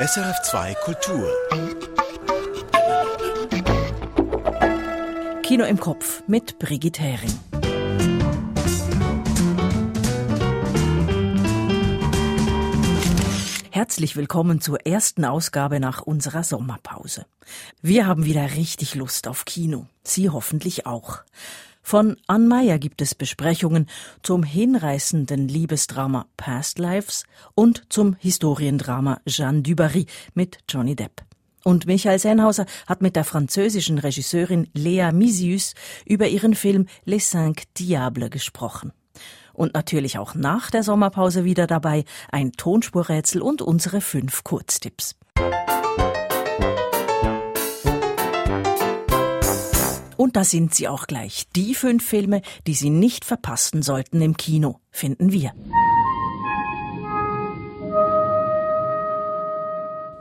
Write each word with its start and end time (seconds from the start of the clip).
SRF2 0.00 0.74
Kultur. 0.76 1.30
Kino 5.42 5.66
im 5.66 5.78
Kopf 5.78 6.22
mit 6.26 6.58
Brigitte 6.58 7.02
Hering. 7.02 7.38
Herzlich 13.70 14.16
willkommen 14.16 14.62
zur 14.62 14.86
ersten 14.86 15.26
Ausgabe 15.26 15.80
nach 15.80 16.00
unserer 16.00 16.44
Sommerpause. 16.44 17.26
Wir 17.82 18.06
haben 18.06 18.24
wieder 18.24 18.52
richtig 18.56 18.94
Lust 18.94 19.28
auf 19.28 19.44
Kino. 19.44 19.84
Sie 20.02 20.30
hoffentlich 20.30 20.86
auch. 20.86 21.18
Von 21.82 22.16
Ann 22.26 22.46
Meyer 22.46 22.78
gibt 22.78 23.02
es 23.02 23.14
Besprechungen 23.14 23.86
zum 24.22 24.42
hinreißenden 24.42 25.48
Liebesdrama 25.48 26.26
Past 26.36 26.78
Lives 26.78 27.24
und 27.54 27.84
zum 27.88 28.16
Historiendrama 28.18 29.20
Jeanne 29.26 29.62
Dubarry 29.62 30.06
mit 30.34 30.58
Johnny 30.68 30.94
Depp. 30.94 31.22
Und 31.64 31.86
Michael 31.86 32.18
Sennhauser 32.18 32.66
hat 32.86 33.02
mit 33.02 33.16
der 33.16 33.24
französischen 33.24 33.98
Regisseurin 33.98 34.68
Lea 34.72 35.10
Misius 35.12 35.74
über 36.06 36.28
ihren 36.28 36.54
Film 36.54 36.86
Les 37.04 37.30
Cinq 37.30 37.64
Diables 37.78 38.30
gesprochen. 38.30 38.92
Und 39.52 39.74
natürlich 39.74 40.18
auch 40.18 40.34
nach 40.34 40.70
der 40.70 40.82
Sommerpause 40.82 41.44
wieder 41.44 41.66
dabei 41.66 42.04
ein 42.30 42.52
Tonspurrätsel 42.52 43.42
und 43.42 43.60
unsere 43.60 44.00
fünf 44.00 44.42
Kurztipps. 44.42 45.16
Und 50.20 50.36
da 50.36 50.44
sind 50.44 50.74
sie 50.74 50.86
auch 50.86 51.06
gleich. 51.06 51.48
Die 51.56 51.74
fünf 51.74 52.04
Filme, 52.04 52.42
die 52.66 52.74
Sie 52.74 52.90
nicht 52.90 53.24
verpassen 53.24 53.80
sollten 53.80 54.20
im 54.20 54.36
Kino, 54.36 54.78
finden 54.90 55.32
wir. 55.32 55.54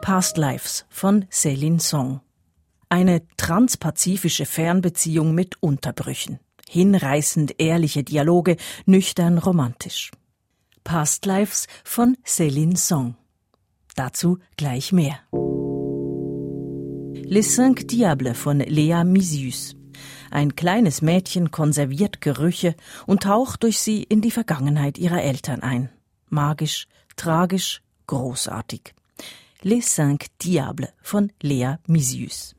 Past 0.02 0.38
Lives 0.38 0.86
von 0.88 1.26
Céline 1.26 1.82
Song. 1.82 2.22
Eine 2.88 3.28
transpazifische 3.36 4.46
Fernbeziehung 4.46 5.36
mit 5.36 5.62
Unterbrüchen. 5.62 6.40
Hinreißend 6.70 7.60
ehrliche 7.60 8.06
Dialoge, 8.06 8.56
nüchtern 8.86 9.38
romantisch. 9.38 10.12
Past 10.86 11.26
Lives 11.26 11.68
von 11.84 12.16
Céline 12.26 12.78
Song. 12.78 13.18
Dazu 13.96 14.40
gleich 14.56 14.94
mehr. 14.94 15.20
Les 17.26 17.54
Cinq 17.54 17.86
Diables 17.90 18.38
von 18.38 18.60
Lea 18.60 19.04
Misius. 19.04 19.76
Ein 20.32 20.56
kleines 20.56 21.02
Mädchen 21.02 21.52
konserviert 21.52 22.22
Gerüche 22.22 22.76
und 23.06 23.24
taucht 23.24 23.64
durch 23.64 23.80
sie 23.80 24.04
in 24.04 24.22
die 24.22 24.32
Vergangenheit 24.32 24.98
ihrer 24.98 25.22
Eltern 25.22 25.62
ein. 25.62 25.90
Magisch, 26.30 26.88
tragisch, 27.16 27.82
großartig. 28.08 28.94
Les 29.62 29.96
Cinq 29.96 30.28
Diables 30.42 30.94
von 31.02 31.32
Lea 31.42 31.76
Misius. 31.88 32.56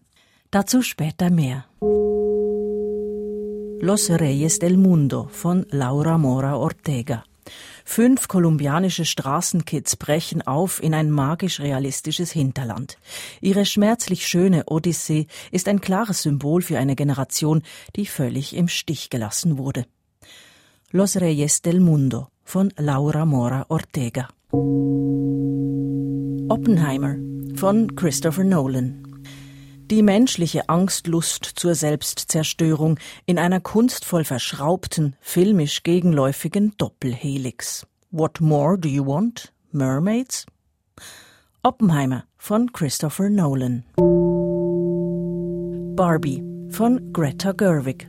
Dazu 0.51 0.83
später 0.83 1.31
mehr. 1.31 1.65
Los 3.83 4.11
Reyes 4.11 4.59
del 4.59 4.77
Mundo 4.77 5.29
von 5.31 5.65
Laura 5.71 6.19
Mora 6.19 6.57
Ortega. 6.57 7.25
Fünf 7.93 8.29
kolumbianische 8.29 9.05
Straßenkids 9.05 9.97
brechen 9.97 10.47
auf 10.47 10.81
in 10.81 10.95
ein 10.95 11.11
magisch-realistisches 11.11 12.31
Hinterland. 12.31 12.99
Ihre 13.41 13.67
schmerzlich 13.67 14.29
schöne 14.29 14.63
Odyssee 14.67 15.27
ist 15.51 15.67
ein 15.67 15.81
klares 15.81 16.23
Symbol 16.23 16.63
für 16.63 16.79
eine 16.79 16.95
Generation, 16.95 17.63
die 17.97 18.07
völlig 18.07 18.55
im 18.55 18.69
Stich 18.69 19.11
gelassen 19.11 19.59
wurde. 19.59 19.87
Los 20.93 21.17
Reyes 21.17 21.63
del 21.63 21.81
Mundo 21.81 22.29
von 22.45 22.73
Laura 22.77 23.27
Mora 23.27 23.67
Ortega. 23.71 24.29
Oppenheimer 26.49 27.17
von 27.57 27.97
Christopher 27.97 28.45
Nolan. 28.45 29.10
Die 29.91 30.05
menschliche 30.05 30.69
Angstlust 30.69 31.45
zur 31.45 31.75
Selbstzerstörung 31.75 33.01
in 33.27 33.41
einer 33.41 33.59
kunstvoll 33.59 34.23
verschraubten, 34.23 35.17
filmisch 35.21 35.83
gegenläufigen 35.83 36.75
Doppelhelix. 36.79 37.89
What 38.13 38.41
more 38.41 38.79
do 38.79 38.89
you 38.89 39.05
want? 39.05 39.53
Mermaids? 39.73 40.47
Oppenheimer 41.65 42.23
von 42.37 42.73
Christopher 42.73 43.31
Nolan. 43.31 43.83
Barbie 45.97 46.45
von 46.69 47.13
Greta 47.13 47.51
Gerwig. 47.51 48.09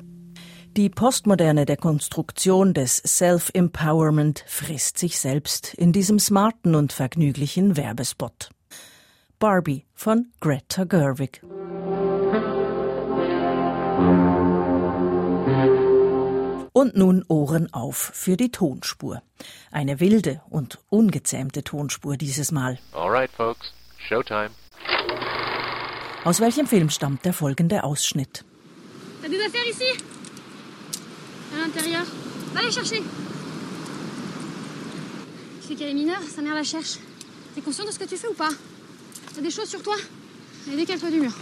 Die 0.77 0.89
postmoderne 0.89 1.65
Dekonstruktion 1.65 2.75
des 2.75 2.97
Self-Empowerment 2.97 4.45
frisst 4.47 4.99
sich 4.99 5.19
selbst 5.19 5.73
in 5.73 5.93
diesem 5.93 6.19
smarten 6.19 6.75
und 6.75 6.93
vergnüglichen 6.93 7.75
Werbespot. 7.75 8.51
Barbie 9.39 9.87
von 9.95 10.27
Greta 10.39 10.83
Gerwig. 10.83 11.41
Und 16.73 16.95
nun 16.95 17.23
Ohren 17.27 17.71
auf 17.73 18.11
für 18.13 18.37
die 18.37 18.51
Tonspur. 18.51 19.21
Eine 19.71 19.99
wilde 19.99 20.41
und 20.49 20.79
ungezähmte 20.89 21.63
Tonspur 21.63 22.17
dieses 22.17 22.51
Mal. 22.51 22.79
Alright, 22.93 23.29
folks. 23.31 23.71
Showtime. 23.97 24.49
Aus 26.23 26.39
welchem 26.39 26.67
Film 26.67 26.89
stammt 26.89 27.25
der 27.25 27.33
folgende 27.33 27.83
Ausschnitt? 27.83 28.43
T'as 29.21 29.29
des 29.29 29.39
affaires 29.41 29.67
ici 29.69 30.03
À 31.53 31.65
l'intérieur. 31.65 32.03
Va 32.53 32.61
les 32.61 32.71
chercher. 32.71 33.01
Tu 35.61 35.67
sais 35.67 35.75
qu'elle 35.75 35.89
est 35.89 35.93
mineure, 35.93 36.21
sa 36.35 36.41
mère 36.41 36.55
la 36.55 36.63
cherche. 36.63 36.97
T'es 37.53 37.61
conscient 37.61 37.85
de 37.85 37.91
ce 37.91 37.99
que 37.99 38.05
tu 38.05 38.17
fais 38.17 38.27
ou 38.27 38.33
pas 38.33 38.49
T'as 39.35 39.41
des 39.41 39.51
choses 39.51 39.69
sur 39.69 39.83
toi 39.83 39.95
Allez, 40.67 40.77
décale-toi 40.77 41.09
du 41.11 41.19
mur. 41.19 41.33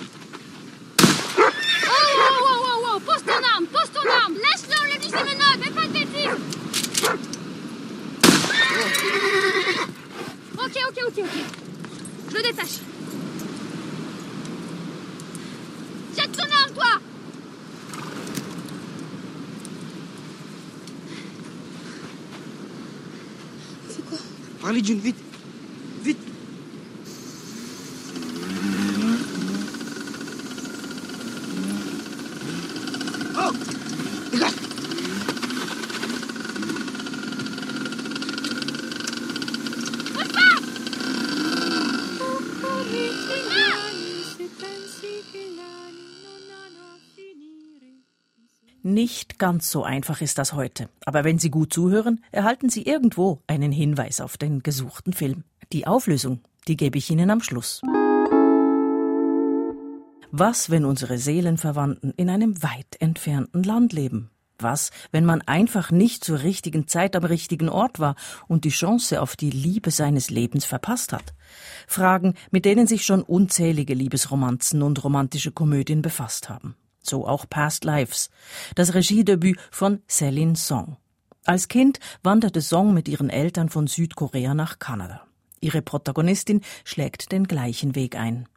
Pose 3.06 3.24
ton 3.24 3.32
arme, 3.56 3.66
pose 3.68 3.92
ton 3.94 4.10
arme 4.10 4.34
Laisse-le, 4.36 4.92
lui 4.92 5.00
dit 5.00 5.12
menottes, 5.12 5.64
fais 5.64 5.72
pas 5.72 5.88
de 5.88 5.94
bêtises 5.94 6.60
Ok, 10.58 10.78
ok, 10.90 11.04
ok, 11.08 11.18
ok. 11.18 11.30
Je 12.30 12.36
le 12.36 12.42
détache. 12.44 12.80
Jette 16.16 16.32
ton 16.34 16.44
arme, 16.44 16.72
toi 16.76 17.00
C'est 23.90 24.06
quoi? 24.06 24.18
Parlez 24.62 24.82
d'une. 24.82 25.00
Vite. 25.00 25.29
Nicht 49.10 49.40
ganz 49.40 49.72
so 49.72 49.84
einfach 49.84 50.22
ist 50.22 50.38
das 50.38 50.54
heute. 50.54 50.88
Aber 51.04 51.24
wenn 51.24 51.40
Sie 51.40 51.50
gut 51.50 51.74
zuhören, 51.74 52.24
erhalten 52.32 52.70
Sie 52.70 52.84
irgendwo 52.84 53.42
einen 53.48 53.72
Hinweis 53.72 54.22
auf 54.22 54.38
den 54.38 54.62
gesuchten 54.62 55.14
Film. 55.14 55.46
Die 55.74 55.88
Auflösung, 55.88 56.42
die 56.68 56.78
gebe 56.78 57.00
ich 57.00 57.10
Ihnen 57.10 57.32
am 57.32 57.42
Schluss. 57.42 57.82
Was, 60.30 60.70
wenn 60.70 60.86
unsere 60.86 61.18
Seelenverwandten 61.18 62.14
in 62.18 62.30
einem 62.30 62.62
weit 62.62 62.98
entfernten 63.00 63.64
Land 63.64 63.94
leben? 63.94 64.30
Was, 64.60 64.92
wenn 65.12 65.26
man 65.26 65.42
einfach 65.42 65.90
nicht 65.90 66.24
zur 66.24 66.44
richtigen 66.44 66.88
Zeit 66.88 67.16
am 67.16 67.24
richtigen 67.24 67.68
Ort 67.68 67.98
war 67.98 68.14
und 68.48 68.64
die 68.64 68.70
Chance 68.70 69.24
auf 69.24 69.36
die 69.36 69.50
Liebe 69.50 69.90
seines 69.90 70.30
Lebens 70.30 70.66
verpasst 70.66 71.14
hat? 71.14 71.34
Fragen, 71.88 72.36
mit 72.52 72.64
denen 72.64 72.86
sich 72.86 73.06
schon 73.06 73.24
unzählige 73.24 73.96
Liebesromanzen 73.96 74.84
und 74.84 75.04
romantische 75.04 75.52
Komödien 75.52 76.04
befasst 76.04 76.48
haben 76.48 76.76
So 77.09 77.27
auch 77.27 77.47
Past 77.49 77.85
Lives, 77.85 78.31
das 78.75 78.95
Regiedebüt 78.95 79.59
von 79.71 80.01
Céline 80.09 80.57
Song. 80.57 80.97
Als 81.45 81.69
Kind 81.69 82.01
wanderte 82.23 82.63
Song 82.63 82.95
mit 82.95 83.09
ihren 83.09 83.29
Eltern 83.29 83.69
von 83.69 83.87
Südkorea 83.87 84.55
nach 84.55 84.79
Kanada. 84.79 85.27
Ihre 85.61 85.83
Protagonistin 85.83 86.63
schlägt 86.85 87.33
den 87.33 87.45
gleichen 87.45 87.95
Weg 87.95 88.17
ein. 88.17 88.49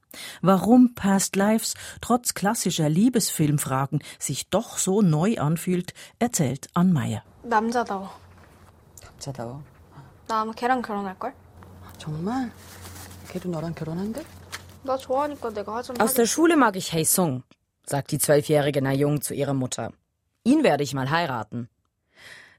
Warum 0.42 0.96
Past 0.96 1.36
Lives 1.36 1.74
trotz 2.02 2.34
klassischer 2.34 2.90
Liebesfilmfragen 2.90 4.02
sich 4.19 4.50
doch 4.50 4.78
so 4.78 5.02
neu 5.02 5.38
anfühlt, 5.38 5.94
erzählt 6.19 6.69
Ann 6.74 6.94
Meyer. 6.94 7.24
남자다워. 7.44 8.10
남자다워. 9.04 9.62
나 10.28 10.42
아마 10.42 10.52
걔랑 10.54 10.81
결혼할걸? 10.81 11.34
정말? 11.98 12.52
걔도 13.30 13.50
너랑 13.50 13.74
결혼한대? 13.75 14.24
나 14.84 14.98
좋아하니까 14.98 15.50
내가 15.52 15.75
하자면 15.78 16.02
Aus 16.02 16.14
der 16.14 16.25
Schule 16.25 16.56
mag 16.58 16.75
ich 16.75 16.94
Hey 16.94 17.06
Sung, 17.06 17.44
sagt 17.84 18.11
die 18.11 18.19
zwölfjährige 18.19 18.82
Na 18.82 18.93
Jung 18.93 19.20
zu 19.23 19.34
ihrer 19.34 19.55
Mutter. 19.55 19.93
Ihn 20.44 20.64
werde 20.64 20.82
ich 20.82 20.94
mal 20.94 21.11
heiraten. 21.11 21.69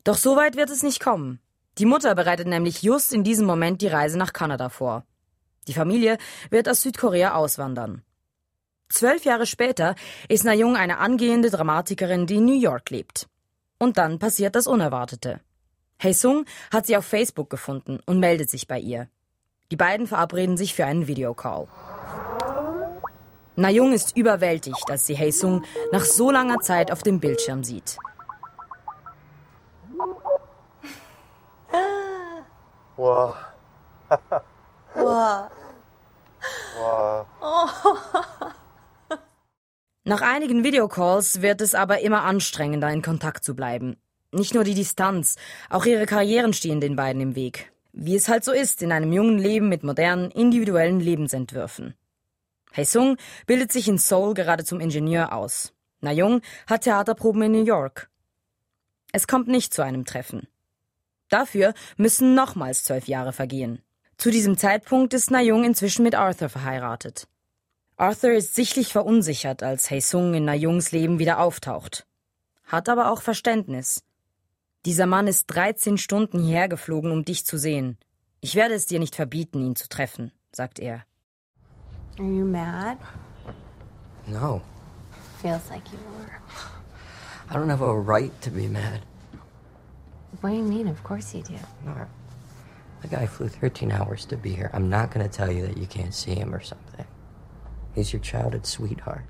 Doch 0.04 0.18
so 0.18 0.36
weit 0.36 0.56
wird 0.56 0.70
es 0.70 0.84
nicht 0.84 1.00
kommen. 1.00 1.40
Die 1.78 1.86
Mutter 1.86 2.14
bereitet 2.16 2.48
nämlich 2.48 2.82
just 2.82 3.14
in 3.14 3.24
diesem 3.24 3.46
Moment 3.46 3.82
die 3.82 3.88
Reise 3.88 4.18
nach 4.18 4.34
Kanada 4.34 4.70
vor. 4.70 5.06
Die 5.68 5.74
Familie 5.74 6.18
wird 6.50 6.70
aus 6.70 6.82
Südkorea 6.82 7.36
auswandern. 7.36 8.04
Zwölf 8.90 9.26
Jahre 9.26 9.46
später 9.46 9.96
ist 10.30 10.44
Na 10.44 10.54
Jung 10.54 10.76
eine 10.76 11.00
angehende 11.00 11.50
Dramatikerin, 11.50 12.28
die 12.28 12.36
in 12.36 12.46
New 12.46 12.60
York 12.60 12.90
lebt. 12.90 13.28
Und 13.80 13.98
dann 13.98 14.20
passiert 14.20 14.56
das 14.56 14.68
Unerwartete. 14.68 15.40
Hei 16.02 16.14
Sung 16.14 16.46
hat 16.72 16.86
sie 16.86 16.98
auf 16.98 17.06
Facebook 17.06 17.50
gefunden 17.50 18.00
und 18.06 18.20
meldet 18.20 18.50
sich 18.50 18.68
bei 18.68 18.80
ihr. 18.80 19.08
Die 19.72 19.78
beiden 19.78 20.06
verabreden 20.06 20.58
sich 20.58 20.76
für 20.76 20.86
einen 20.86 21.08
Videocall. 21.08 21.68
Na 23.56 23.70
Jung 23.70 23.94
ist 23.94 24.18
überwältigt, 24.18 24.90
als 24.90 25.06
sie 25.06 25.18
Hei 25.18 25.32
Sung 25.32 25.64
nach 25.92 26.04
so 26.04 26.32
langer 26.32 26.60
Zeit 26.60 26.92
auf 26.92 27.04
dem 27.04 27.20
Bildschirm 27.20 27.64
sieht. 27.64 27.98
Wow. 32.96 33.36
와. 34.96 35.52
Wow. 36.78 37.68
Nach 40.06 40.22
einigen 40.22 40.64
Videocalls 40.64 41.42
wird 41.42 41.62
es 41.62 41.76
aber 41.76 42.02
immer 42.02 42.24
anstrengender, 42.24 42.90
in 42.90 43.02
Kontakt 43.02 43.44
zu 43.44 43.56
bleiben. 43.56 43.98
Nicht 44.32 44.54
nur 44.54 44.64
die 44.64 44.74
Distanz, 44.74 45.38
auch 45.70 45.86
ihre 45.86 46.06
Karrieren 46.06 46.54
stehen 46.54 46.82
den 46.82 46.96
beiden 46.96 47.22
im 47.22 47.36
Weg. 47.36 47.72
Wie 47.94 48.16
es 48.16 48.28
halt 48.28 48.44
so 48.44 48.52
ist 48.52 48.82
in 48.82 48.92
einem 48.92 49.14
jungen 49.14 49.38
Leben 49.38 49.70
mit 49.70 49.84
modernen, 49.84 50.32
individuellen 50.32 51.00
Lebensentwürfen. 51.00 51.94
Haesung 52.76 53.18
bildet 53.46 53.72
sich 53.72 53.88
in 53.88 53.98
Seoul 53.98 54.34
gerade 54.34 54.66
zum 54.66 54.80
Ingenieur 54.80 55.34
aus. 55.34 55.74
Na 56.02 56.12
Jung 56.12 56.42
hat 56.68 56.82
Theaterproben 56.82 57.44
in 57.44 57.52
New 57.54 57.64
York. 57.64 58.10
Es 59.12 59.28
kommt 59.28 59.48
nicht 59.48 59.74
zu 59.74 59.84
einem 59.84 60.06
Treffen. 60.06 60.48
Dafür 61.30 61.74
müssen 61.98 62.36
nochmals 62.36 62.84
zwölf 62.84 63.08
Jahre 63.08 63.32
vergehen. 63.32 63.82
Zu 64.18 64.32
diesem 64.32 64.58
Zeitpunkt 64.58 65.14
ist 65.14 65.32
Na 65.32 65.42
Jung 65.42 65.64
inzwischen 65.64 66.04
mit 66.04 66.16
Arthur 66.16 66.50
verheiratet. 66.50 67.28
Arthur 67.96 68.32
ist 68.32 68.56
sichtlich 68.56 68.92
verunsichert, 68.92 69.64
als 69.64 69.90
Haesung 69.92 70.34
in 70.34 70.46
Na 70.46 70.56
Jungs 70.56 70.92
Leben 70.92 71.20
wieder 71.20 71.40
auftaucht. 71.40 72.08
Hat 72.66 72.90
aber 72.90 73.12
auch 73.12 73.22
Verständnis. 73.22 74.04
Dieser 74.86 75.06
Mann 75.06 75.28
ist 75.28 75.46
13 75.48 75.98
Stunden 75.98 76.44
hierher 76.44 76.68
geflogen, 76.68 77.12
um 77.12 77.24
dich 77.24 77.46
zu 77.46 77.58
sehen. 77.58 77.98
Ich 78.42 78.56
werde 78.56 78.74
es 78.74 78.86
dir 78.86 79.00
nicht 79.00 79.16
verbieten, 79.16 79.62
ihn 79.62 79.76
zu 79.76 79.88
treffen, 79.88 80.32
sagt 80.52 80.80
er. 80.80 81.06
Are 82.20 82.26
you 82.26 82.46
mad? 82.46 82.98
No, 84.28 84.62
Feels 85.44 85.70
like 85.70 85.92
you 85.92 86.00
were. 86.18 86.40
I 87.50 87.54
don't 87.56 87.68
have 87.70 87.82
a 87.82 88.00
right 88.00 88.32
to 88.44 88.50
be 88.50 88.68
mad. 88.68 89.02
What 90.40 90.52
do 90.52 90.56
you 90.56 90.64
mean? 90.64 90.88
Of 90.88 91.04
course 91.04 91.36
you 91.36 91.44
do. 91.44 91.56
No, 91.86 91.94
the 93.02 93.10
guy 93.10 93.26
flew 93.26 93.50
13 93.50 93.92
hours 93.92 94.26
to 94.28 94.38
be 94.38 94.52
here. 94.52 94.70
I'm 94.74 94.90
not 94.90 95.12
going 95.12 95.28
to 95.28 95.38
tell 95.38 95.52
you 95.52 95.68
that 95.68 95.78
you 95.78 95.86
can't 95.86 96.14
see 96.14 96.34
him 96.34 96.54
or 96.54 96.62
something. 96.62 97.06
He's 97.94 98.14
your 98.14 98.22
childhood 98.22 98.66
sweetheart. 98.66 99.26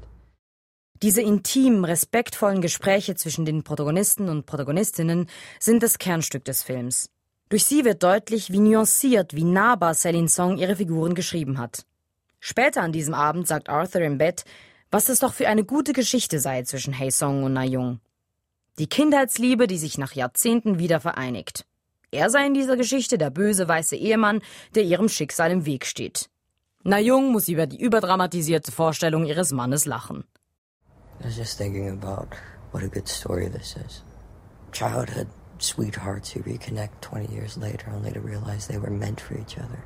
Diese 1.01 1.21
intimen, 1.21 1.83
respektvollen 1.83 2.61
Gespräche 2.61 3.15
zwischen 3.15 3.43
den 3.45 3.63
Protagonisten 3.63 4.29
und 4.29 4.45
Protagonistinnen 4.45 5.25
sind 5.59 5.81
das 5.81 5.97
Kernstück 5.97 6.45
des 6.45 6.61
Films. 6.61 7.09
Durch 7.49 7.65
sie 7.65 7.83
wird 7.85 8.03
deutlich, 8.03 8.51
wie 8.51 8.59
nuanciert, 8.59 9.35
wie 9.35 9.43
nahbar 9.43 9.95
Celine 9.95 10.29
Song 10.29 10.57
ihre 10.57 10.75
Figuren 10.75 11.15
geschrieben 11.15 11.57
hat. 11.57 11.85
Später 12.45 12.81
an 12.81 12.91
diesem 12.91 13.13
Abend 13.13 13.47
sagt 13.47 13.69
Arthur 13.69 14.01
im 14.01 14.17
Bett, 14.17 14.43
was 14.91 15.07
es 15.07 15.19
doch 15.19 15.33
für 15.33 15.47
eine 15.47 15.63
gute 15.63 15.93
Geschichte 15.93 16.41
sei 16.41 16.63
zwischen 16.63 16.93
Hae 16.93 17.09
Song 17.09 17.45
und 17.45 17.53
Na 17.53 17.63
Jung. 17.63 18.01
Die 18.79 18.87
Kindheitsliebe, 18.87 19.65
die 19.65 19.77
sich 19.77 19.97
nach 19.97 20.11
Jahrzehnten 20.11 20.77
wieder 20.77 20.99
vereinigt. 20.99 21.65
Er 22.11 22.29
sei 22.29 22.45
in 22.45 22.53
dieser 22.53 22.75
Geschichte 22.75 23.17
der 23.17 23.29
böse 23.29 23.69
weiße 23.69 23.95
Ehemann, 23.95 24.41
der 24.75 24.83
ihrem 24.83 25.07
Schicksal 25.07 25.51
im 25.51 25.65
Weg 25.65 25.85
steht. 25.85 26.29
Na 26.83 26.99
Jung 26.99 27.31
muss 27.31 27.47
über 27.47 27.65
die 27.65 27.79
überdramatisierte 27.79 28.73
Vorstellung 28.73 29.25
ihres 29.25 29.53
Mannes 29.53 29.85
lachen. 29.85 30.25
I 31.21 31.27
was 31.27 31.37
just 31.37 31.57
thinking 31.57 31.89
about 31.91 32.35
what 32.73 32.83
a 32.83 32.87
good 32.87 33.07
story 33.07 33.49
this 33.49 33.77
is. 33.77 34.03
Childhood 34.73 35.27
sweethearts 35.59 36.35
who 36.35 36.41
reconnect 36.41 36.99
20 36.99 37.33
years 37.33 37.55
later 37.55 37.89
only 37.95 38.11
to 38.11 38.19
realize 38.19 38.67
they 38.67 38.77
were 38.77 38.91
meant 38.91 39.21
for 39.21 39.35
each 39.35 39.57
other. 39.57 39.81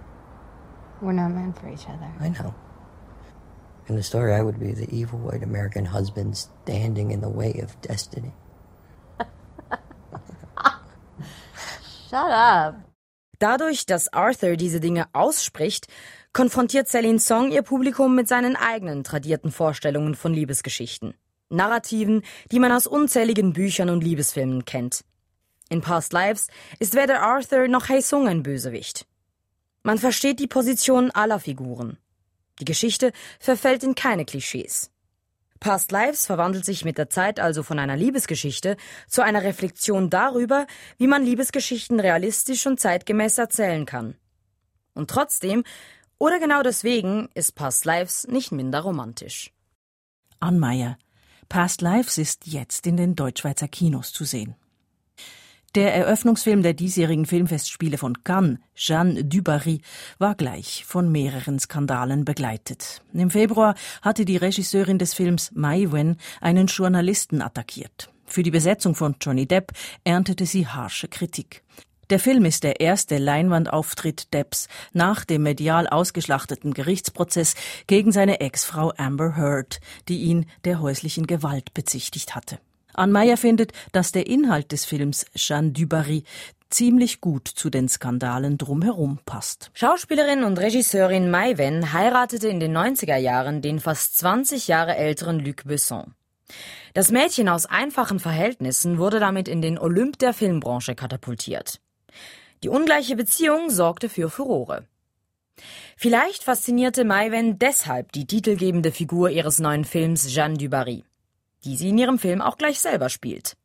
We're 1.02 1.14
not 1.14 1.32
meant 1.32 1.58
for 1.58 1.70
each 1.70 1.88
other. 1.88 2.12
I 2.20 2.30
know. 2.30 2.54
In 3.88 3.96
the 3.96 4.04
story, 4.04 4.34
I 4.34 4.42
would 4.42 4.60
be 4.60 4.74
the 4.74 4.90
evil 4.92 5.20
white 5.20 5.44
American 5.44 5.86
husband 5.86 6.36
standing 6.38 7.12
in 7.12 7.22
the 7.22 7.30
way 7.30 7.62
of 7.62 7.80
destiny. 7.82 8.34
Shut 12.10 12.32
up. 12.32 12.76
Dadurch, 13.40 13.86
dass 13.86 14.12
Arthur 14.14 14.56
diese 14.56 14.80
Dinge 14.80 15.06
ausspricht, 15.14 15.88
konfrontiert 16.34 16.88
Celine 16.88 17.20
Song 17.20 17.52
ihr 17.52 17.62
Publikum 17.62 18.16
mit 18.16 18.28
seinen 18.28 18.56
eigenen 18.56 19.04
tradierten 19.04 19.52
Vorstellungen 19.52 20.16
von 20.16 20.34
Liebesgeschichten. 20.34 21.14
Narrativen, 21.50 22.24
die 22.52 22.60
man 22.60 22.72
aus 22.72 22.88
unzähligen 22.88 23.54
Büchern 23.54 23.90
und 23.90 24.04
Liebesfilmen 24.04 24.66
kennt. 24.66 25.04
In 25.70 25.82
Past 25.82 26.14
Lives 26.14 26.48
ist 26.80 26.96
weder 26.96 27.22
Arthur 27.22 27.68
noch 27.68 27.90
Hae 27.90 28.02
Sung 28.02 28.28
ein 28.28 28.44
Bösewicht. 28.44 29.06
Man 29.88 30.00
versteht 30.00 30.42
die 30.42 30.48
Positionen 30.48 31.12
aller 31.12 31.40
Figuren. 31.40 31.98
Die 32.60 32.66
Geschichte 32.66 33.14
verfällt 33.40 33.86
in 33.86 33.96
keine 33.96 34.26
Klischees. 34.26 34.92
Past 35.62 35.94
Lives 35.94 36.26
verwandelt 36.26 36.66
sich 36.66 36.84
mit 36.84 36.98
der 36.98 37.10
Zeit 37.10 37.40
also 37.40 37.64
von 37.64 37.80
einer 37.80 37.96
Liebesgeschichte 37.96 38.76
zu 39.08 39.22
einer 39.22 39.44
Reflexion 39.44 40.10
darüber, 40.10 40.68
wie 40.98 41.08
man 41.08 41.24
Liebesgeschichten 41.24 42.02
realistisch 42.02 42.68
und 42.68 42.82
zeitgemäß 42.82 43.38
erzählen 43.38 43.86
kann. 43.86 44.16
Und 44.94 45.10
trotzdem, 45.10 45.64
oder 46.18 46.42
genau 46.42 46.64
deswegen, 46.64 47.30
ist 47.34 47.56
Past 47.56 47.86
Lives 47.86 48.28
nicht 48.28 48.52
minder 48.52 48.82
romantisch. 48.82 49.54
Ann 50.42 50.60
Meyer. 50.60 50.98
Past 51.48 51.80
Lives 51.80 52.18
ist 52.18 52.46
jetzt 52.46 52.88
in 52.88 52.98
den 52.98 53.16
Deutschschweizer 53.16 53.70
Kinos 53.70 54.12
zu 54.12 54.26
sehen. 54.26 54.58
Der 55.78 55.94
Eröffnungsfilm 55.94 56.64
der 56.64 56.74
diesjährigen 56.74 57.28
Filmfestspiele 57.28 58.00
von 58.00 58.24
Cannes, 58.24 58.58
Jeanne 58.74 59.24
Dubarry, 59.24 59.82
war 60.18 60.34
gleich 60.34 60.84
von 60.88 61.12
mehreren 61.12 61.60
Skandalen 61.60 62.26
begleitet. 62.26 63.04
Im 63.14 63.30
Februar 63.30 63.76
hatte 64.02 64.26
die 64.26 64.38
Regisseurin 64.38 64.98
des 64.98 65.14
Films 65.14 65.52
Mai 65.54 65.86
Wen 65.92 66.18
einen 66.42 66.66
Journalisten 66.66 67.44
attackiert. 67.44 68.10
Für 68.26 68.42
die 68.42 68.50
Besetzung 68.50 68.96
von 68.96 69.18
Johnny 69.22 69.46
Depp 69.46 69.72
erntete 70.04 70.48
sie 70.48 70.66
harsche 70.66 71.10
Kritik. 71.10 71.62
Der 72.10 72.18
Film 72.18 72.46
ist 72.46 72.64
der 72.64 72.80
erste 72.80 73.20
Leinwandauftritt 73.20 74.34
Depps 74.34 74.70
nach 74.94 75.26
dem 75.26 75.44
medial 75.44 75.88
ausgeschlachteten 75.88 76.74
Gerichtsprozess 76.74 77.54
gegen 77.86 78.12
seine 78.12 78.40
Ex-Frau 78.40 78.94
Amber 78.98 79.38
Heard, 79.38 79.80
die 80.08 80.22
ihn 80.22 80.48
der 80.66 80.82
häuslichen 80.82 81.28
Gewalt 81.28 81.76
bezichtigt 81.76 82.34
hatte. 82.34 82.58
Ann 82.98 83.12
Meyer 83.12 83.38
findet, 83.38 83.74
dass 83.92 84.12
der 84.12 84.26
Inhalt 84.28 84.72
des 84.72 84.84
Films 84.84 85.28
Jeanne 85.36 85.72
Dubarry 85.72 86.24
ziemlich 86.70 87.22
gut 87.22 87.48
zu 87.48 87.70
den 87.70 87.88
Skandalen 87.88 88.58
drumherum 88.58 89.20
passt. 89.24 89.70
Schauspielerin 89.74 90.44
und 90.44 90.60
Regisseurin 90.60 91.30
Mai 91.30 91.58
Wen 91.58 91.94
heiratete 91.94 92.48
in 92.48 92.60
den 92.60 92.76
90er 92.76 93.18
Jahren 93.18 93.62
den 93.62 93.80
fast 93.80 94.18
20 94.18 94.68
Jahre 94.68 94.96
älteren 94.96 95.40
Luc 95.40 95.64
Besson. 95.66 96.16
Das 96.94 97.12
Mädchen 97.12 97.50
aus 97.50 97.68
einfachen 97.68 98.20
Verhältnissen 98.20 98.98
wurde 98.98 99.20
damit 99.20 99.48
in 99.48 99.62
den 99.62 99.78
Olymp 99.78 100.18
der 100.18 100.34
Filmbranche 100.34 100.96
katapultiert. 100.96 101.80
Die 102.64 102.70
ungleiche 102.70 103.16
Beziehung 103.16 103.70
sorgte 103.70 104.10
für 104.10 104.30
Furore. 104.30 104.88
Vielleicht 105.96 106.44
faszinierte 106.44 107.06
Mai 107.06 107.32
Wen 107.32 107.60
deshalb 107.60 108.12
die 108.12 108.26
titelgebende 108.26 108.92
Figur 108.92 109.30
ihres 109.30 109.60
neuen 109.60 109.86
Films 109.86 110.28
Jeanne 110.34 110.58
Dubarry 110.58 111.04
die 111.66 111.76
sie 111.76 111.90
in 111.90 111.98
ihrem 111.98 112.20
Film 112.20 112.42
auch 112.42 112.58
gleich 112.58 112.80
selber 112.80 113.10
spielt. 113.10 113.56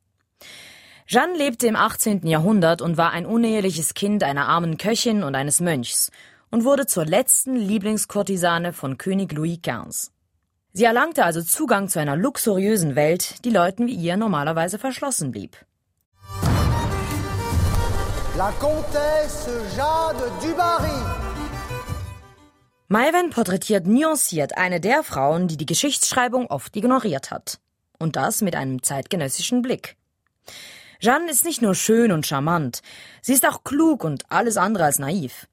Jeanne 1.06 1.36
lebte 1.36 1.66
im 1.66 1.76
18. 1.76 2.26
Jahrhundert 2.26 2.80
und 2.80 2.96
war 2.96 3.10
ein 3.10 3.26
uneheliches 3.26 3.94
Kind 3.94 4.22
einer 4.22 4.48
armen 4.48 4.78
Köchin 4.78 5.22
und 5.22 5.34
eines 5.34 5.60
Mönchs 5.60 6.10
und 6.50 6.64
wurde 6.64 6.86
zur 6.86 7.04
letzten 7.04 7.56
Lieblingskurtisane 7.56 8.72
von 8.72 8.98
König 8.98 9.32
Louis 9.32 9.58
XV. 9.60 10.10
Sie 10.72 10.84
erlangte 10.84 11.24
also 11.24 11.42
Zugang 11.42 11.88
zu 11.88 11.98
einer 11.98 12.16
luxuriösen 12.16 12.94
Welt, 12.96 13.44
die 13.44 13.50
Leuten 13.50 13.86
wie 13.86 13.94
ihr 13.94 14.16
normalerweise 14.16 14.78
verschlossen 14.78 15.32
blieb. 15.32 15.56
La 18.38 18.50
Comtesse 18.52 19.50
Jade 19.76 20.32
Dubarry. 20.40 21.18
Maiwen 22.88 23.30
porträtiert 23.30 23.86
nuanciert 23.86 24.56
eine 24.56 24.80
der 24.80 25.02
Frauen, 25.02 25.48
die 25.48 25.58
die 25.58 25.66
Geschichtsschreibung 25.66 26.46
oft 26.46 26.74
ignoriert 26.74 27.30
hat 27.30 27.58
und 28.02 28.16
das 28.16 28.42
mit 28.42 28.54
einem 28.54 28.82
zeitgenössischen 28.82 29.62
Blick. 29.62 29.96
Jeanne 31.00 31.30
ist 31.30 31.44
nicht 31.44 31.62
nur 31.62 31.74
schön 31.74 32.12
und 32.12 32.26
charmant, 32.26 32.82
sie 33.22 33.32
ist 33.32 33.46
auch 33.48 33.64
klug 33.64 34.04
und 34.04 34.30
alles 34.30 34.56
andere 34.56 34.84
als 34.84 34.98
naiv. 34.98 35.48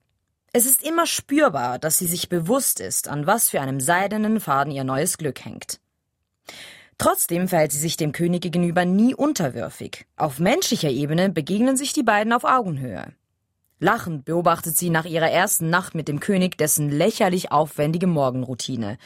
Es 0.51 0.65
ist 0.65 0.83
immer 0.83 1.05
spürbar, 1.05 1.79
dass 1.79 1.99
sie 1.99 2.07
sich 2.07 2.27
bewusst 2.27 2.79
ist, 2.79 3.07
an 3.07 3.27
was 3.27 3.49
für 3.49 3.61
einem 3.61 3.79
seidenen 3.79 4.39
Faden 4.39 4.73
ihr 4.73 4.83
neues 4.83 5.17
Glück 5.17 5.45
hängt. 5.45 5.79
Trotzdem 6.97 7.47
verhält 7.47 7.71
sie 7.71 7.79
sich 7.79 7.97
dem 7.97 8.11
König 8.11 8.41
gegenüber 8.41 8.83
nie 8.83 9.15
unterwürfig. 9.15 10.05
Auf 10.17 10.39
menschlicher 10.39 10.89
Ebene 10.89 11.29
begegnen 11.29 11.77
sich 11.77 11.93
die 11.93 12.03
beiden 12.03 12.33
auf 12.33 12.43
Augenhöhe. 12.43 13.13
Lachend 13.79 14.25
beobachtet 14.25 14.75
sie 14.75 14.89
nach 14.89 15.05
ihrer 15.05 15.29
ersten 15.29 15.69
Nacht 15.69 15.95
mit 15.95 16.09
dem 16.09 16.19
König 16.19 16.57
dessen 16.57 16.89
lächerlich 16.89 17.51
aufwendige 17.51 18.07
Morgenroutine, 18.07 18.97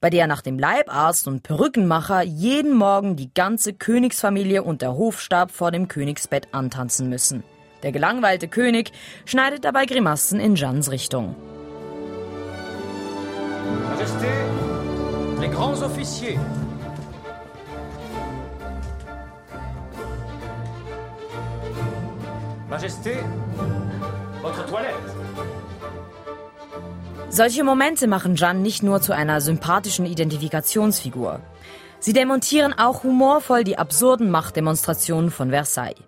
bei 0.00 0.10
der 0.10 0.26
nach 0.26 0.42
dem 0.42 0.58
Leibarzt 0.58 1.28
und 1.28 1.42
Perückenmacher 1.42 2.22
jeden 2.22 2.74
Morgen 2.74 3.16
die 3.16 3.32
ganze 3.32 3.72
Königsfamilie 3.72 4.62
und 4.62 4.82
der 4.82 4.94
Hofstab 4.94 5.50
vor 5.50 5.70
dem 5.70 5.88
Königsbett 5.88 6.48
antanzen 6.52 7.08
müssen. 7.08 7.42
Der 7.82 7.92
gelangweilte 7.92 8.48
König 8.48 8.92
schneidet 9.24 9.64
dabei 9.64 9.86
Grimassen 9.86 10.40
in 10.40 10.54
Jeannes 10.56 10.90
Richtung. 10.90 11.36
Majesté, 13.90 14.30
les 15.40 15.48
grands 15.48 15.82
officiers. 15.82 16.38
Majesté, 22.68 23.12
votre 24.42 24.66
toilette. 24.66 25.13
Solche 27.34 27.64
Momente 27.64 28.06
machen 28.06 28.36
Jeanne 28.36 28.60
nicht 28.60 28.84
nur 28.84 29.00
zu 29.00 29.12
einer 29.12 29.40
sympathischen 29.40 30.06
Identifikationsfigur. 30.06 31.40
Sie 31.98 32.12
demontieren 32.12 32.72
auch 32.72 33.02
humorvoll 33.02 33.64
die 33.64 33.76
absurden 33.76 34.30
Machtdemonstrationen 34.30 35.32
von 35.32 35.50
Versailles. 35.50 35.98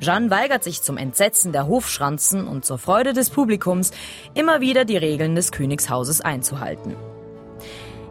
Jeanne 0.00 0.28
weigert 0.30 0.64
sich 0.64 0.82
zum 0.82 0.96
Entsetzen 0.96 1.52
der 1.52 1.68
Hofschranzen 1.68 2.48
und 2.48 2.64
zur 2.64 2.78
Freude 2.78 3.12
des 3.12 3.30
Publikums 3.30 3.92
immer 4.34 4.60
wieder 4.60 4.84
die 4.84 4.96
Regeln 4.96 5.36
des 5.36 5.52
Königshauses 5.52 6.20
einzuhalten. 6.20 6.96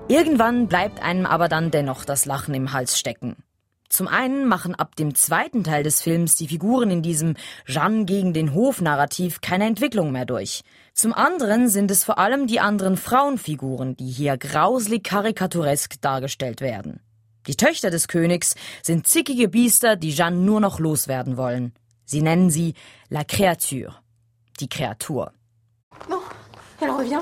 Irgendwann 0.07 0.69
bleibt 0.69 1.03
einem 1.03 1.25
aber 1.25 1.49
dann 1.49 1.71
dennoch 1.71 2.05
das 2.05 2.23
Lachen 2.23 2.53
im 2.53 2.71
Hals 2.71 2.97
stecken. 2.97 3.35
Zum 3.89 4.07
einen 4.07 4.47
machen 4.47 4.75
ab 4.75 4.95
dem 4.95 5.13
zweiten 5.13 5.65
Teil 5.65 5.83
des 5.83 6.01
Films 6.01 6.37
die 6.37 6.47
Figuren 6.47 6.89
in 6.89 7.01
diesem 7.01 7.35
Jeanne 7.65 8.05
gegen 8.05 8.31
den 8.31 8.53
Hof-Narrativ 8.53 9.41
keine 9.41 9.65
Entwicklung 9.65 10.13
mehr 10.13 10.25
durch. 10.25 10.63
Zum 10.93 11.13
anderen 11.13 11.69
sind 11.69 11.89
es 11.89 12.03
vor 12.03 12.17
allem 12.17 12.47
die 12.47 12.59
anderen 12.59 12.97
Frauenfiguren, 12.97 13.95
die 13.95 14.09
hier 14.09 14.37
grauslig 14.37 15.03
karikaturesk 15.03 16.01
dargestellt 16.01 16.61
werden. 16.61 16.99
Die 17.47 17.55
Töchter 17.55 17.89
des 17.89 18.07
Königs 18.07 18.55
sind 18.83 19.07
zickige 19.07 19.47
Biester, 19.47 19.95
die 19.95 20.11
Jeanne 20.11 20.37
nur 20.37 20.59
noch 20.59 20.79
loswerden 20.79 21.37
wollen. 21.37 21.73
Sie 22.05 22.21
nennen 22.21 22.49
sie 22.49 22.75
La 23.09 23.23
Créature, 23.23 23.95
die 24.59 24.69
Kreatur. 24.69 25.31
Non, 26.09 26.21
elle 26.79 26.91
revient. 26.91 27.21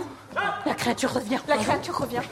La 0.65 0.73
créature 0.73 1.15
revient. 1.15 1.39
La 1.47 1.57
créature 1.57 1.99
revient. 1.99 2.23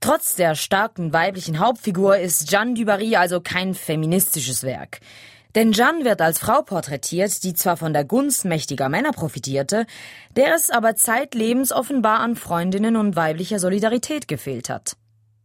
Trotz 0.00 0.36
der 0.36 0.54
starken 0.54 1.12
weiblichen 1.12 1.58
Hauptfigur 1.58 2.18
ist 2.18 2.50
Jeanne 2.50 2.74
du 2.74 2.84
Barry 2.84 3.16
also 3.16 3.40
kein 3.40 3.74
feministisches 3.74 4.62
Werk. 4.62 5.00
Denn 5.56 5.72
Jeanne 5.72 6.04
wird 6.04 6.20
als 6.20 6.38
Frau 6.38 6.60
porträtiert, 6.60 7.42
die 7.42 7.54
zwar 7.54 7.78
von 7.78 7.94
der 7.94 8.04
Gunst 8.04 8.44
mächtiger 8.44 8.90
Männer 8.90 9.12
profitierte, 9.12 9.86
der 10.36 10.54
es 10.54 10.68
aber 10.68 10.96
zeitlebens 10.96 11.72
offenbar 11.72 12.20
an 12.20 12.36
Freundinnen 12.36 12.94
und 12.94 13.16
weiblicher 13.16 13.58
Solidarität 13.58 14.28
gefehlt 14.28 14.68
hat. 14.68 14.98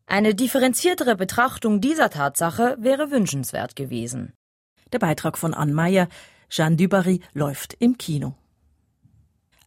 Eine 0.07 0.35
differenziertere 0.35 1.15
Betrachtung 1.15 1.79
dieser 1.79 2.09
Tatsache 2.09 2.75
wäre 2.81 3.09
wünschenswert 3.09 3.77
gewesen. 3.77 4.33
Der 4.91 4.99
Beitrag 4.99 5.37
von 5.37 5.53
Ann 5.53 5.71
Meyer, 5.71 6.09
Jeanne 6.49 6.75
du 6.75 6.89
Barry 6.89 7.21
läuft 7.33 7.77
im 7.79 7.97
Kino. 7.97 8.35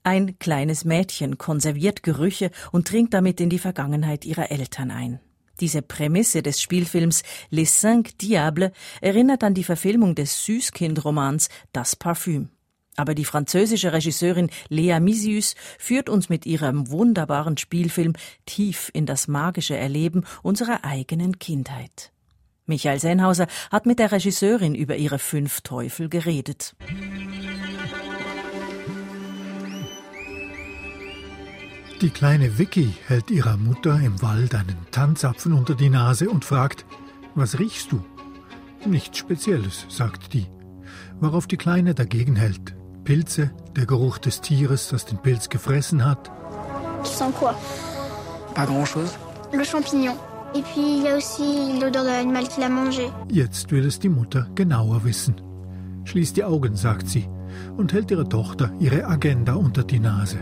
Ein 0.03 0.39
kleines 0.39 0.85
Mädchen 0.85 1.39
konserviert 1.39 2.03
Gerüche 2.03 2.51
und 2.71 2.93
dringt 2.93 3.15
damit 3.15 3.41
in 3.41 3.49
die 3.49 3.59
Vergangenheit 3.59 4.27
ihrer 4.27 4.51
Eltern 4.51 4.91
ein. 4.91 5.21
Diese 5.61 5.83
Prämisse 5.83 6.43
des 6.43 6.61
Spielfilms 6.61 7.23
Les 7.51 7.81
Cinq 7.81 8.19
Diables 8.19 8.73
erinnert 9.01 9.45
an 9.45 9.55
die 9.55 9.65
Verfilmung 9.65 10.15
des 10.15 10.45
Süßkindromans 10.45 11.49
Das 11.73 11.97
Parfüm. 11.97 12.49
Aber 12.97 13.15
die 13.15 13.25
französische 13.25 13.93
Regisseurin 13.93 14.51
Lea 14.69 15.01
Misius 15.01 15.55
führt 15.79 16.09
uns 16.09 16.29
mit 16.29 16.47
ihrem 16.47 16.91
wunderbaren 16.91 17.57
Spielfilm 17.57 18.13
tief 18.47 18.91
in 18.93 19.07
das 19.07 19.27
magische 19.27 19.77
Erleben 19.77 20.25
unserer 20.43 20.85
eigenen 20.85 21.39
Kindheit. 21.39 22.13
Michael 22.67 23.01
Sennhauser 23.01 23.47
hat 23.71 23.85
mit 23.85 23.99
der 23.99 24.13
Regisseurin 24.13 24.75
über 24.75 24.97
ihre 24.97 25.19
fünf 25.19 25.61
Teufel 25.61 26.09
geredet. 26.09 26.75
Die 32.05 32.11
kleine 32.11 32.59
Vicky 32.59 32.93
hält 33.07 33.31
ihrer 33.31 33.57
Mutter 33.57 33.99
im 33.99 34.21
Wald 34.21 34.55
einen 34.55 34.77
Tanzapfen 34.91 35.55
unter 35.55 35.75
die 35.75 35.89
Nase 35.89 36.29
und 36.29 36.45
fragt, 36.45 36.85
was 37.35 37.59
riechst 37.59 37.93
du? 37.93 38.05
Nichts 38.85 39.17
Spezielles, 39.17 39.87
sagt 39.89 40.35
die, 40.35 40.47
worauf 41.19 41.47
die 41.47 41.57
Kleine 41.57 41.95
dagegen 41.95 42.37
hält. 42.37 42.77
Pilze, 43.05 43.53
der 43.75 43.87
Geruch 43.87 44.19
des 44.19 44.43
Tieres, 44.43 44.89
das 44.89 45.07
den 45.07 45.17
Pilz 45.17 45.49
gefressen 45.49 46.05
hat. 46.05 46.31
Tu 47.05 47.09
sens 47.09 47.35
quoi 47.37 47.55
Pas 48.55 48.67
grand-chose. 48.67 49.15
Le 49.55 49.65
champignon. 49.65 50.15
Et 50.55 50.63
puis 50.63 50.99
il 50.99 51.05
y 51.05 51.09
a 51.09 51.17
aussi 51.17 51.81
l'odeur 51.81 52.05
de 52.05 52.11
l'animal 52.11 52.47
qui 52.49 52.61
l'a 52.61 52.69
mangé. 52.69 53.11
Jetzt 53.31 53.73
will 53.73 53.87
es 53.87 53.99
die 53.99 54.11
Mutter 54.11 54.47
genauer 54.55 55.05
wissen. 55.05 55.37
Schließ 56.05 56.35
die 56.35 56.45
Augen, 56.45 56.77
sagt 56.77 57.09
sie, 57.09 57.27
und 57.79 57.95
hält 57.95 58.11
ihrer 58.11 58.29
Tochter 58.29 58.71
ihre 58.79 59.07
Agenda 59.07 59.55
unter 59.55 59.85
die 59.85 60.01
Nase. 60.01 60.37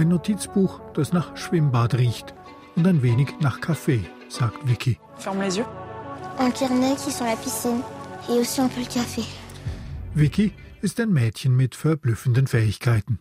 Ein 0.00 0.08
Notizbuch, 0.08 0.80
das 0.94 1.12
nach 1.12 1.36
Schwimmbad 1.36 1.92
riecht 1.92 2.32
und 2.74 2.86
ein 2.86 3.02
wenig 3.02 3.34
nach 3.40 3.60
Kaffee, 3.60 4.00
sagt 4.30 4.66
Vicky. 4.66 4.98
Ferme 5.18 5.44
les 5.44 5.58
yeux. 5.58 5.66
Un 6.38 6.50
carnet 6.52 6.96
qui 6.96 7.10
sent 7.10 7.26
la 7.26 7.36
piscine. 7.36 7.82
Et 8.26 8.40
aussi 8.40 8.62
un 8.62 8.68
peu 8.68 8.80
le 8.80 8.86
café. 8.86 9.26
Vicky 10.14 10.54
ist 10.80 10.98
ein 11.00 11.12
Mädchen 11.12 11.54
mit 11.54 11.74
verblüffenden 11.74 12.46
Fähigkeiten. 12.46 13.18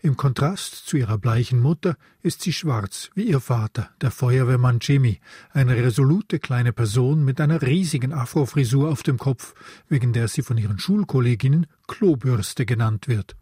Im 0.00 0.16
Kontrast 0.16 0.86
zu 0.86 0.96
ihrer 0.96 1.18
bleichen 1.18 1.60
Mutter 1.60 1.94
ist 2.22 2.40
sie 2.40 2.54
schwarz 2.54 3.10
wie 3.14 3.24
ihr 3.24 3.40
Vater, 3.40 3.90
der 4.00 4.10
Feuerwehrmann 4.10 4.78
Jimmy, 4.80 5.20
eine 5.52 5.76
resolute 5.76 6.38
kleine 6.38 6.72
Person 6.72 7.22
mit 7.26 7.38
einer 7.38 7.60
riesigen 7.60 8.14
Afrofrisur 8.14 8.88
auf 8.90 9.02
dem 9.02 9.18
Kopf, 9.18 9.52
wegen 9.90 10.14
der 10.14 10.28
sie 10.28 10.40
von 10.40 10.56
ihren 10.56 10.78
Schulkolleginnen 10.78 11.66
Klobürste 11.86 12.64
genannt 12.64 13.08
wird. 13.08 13.36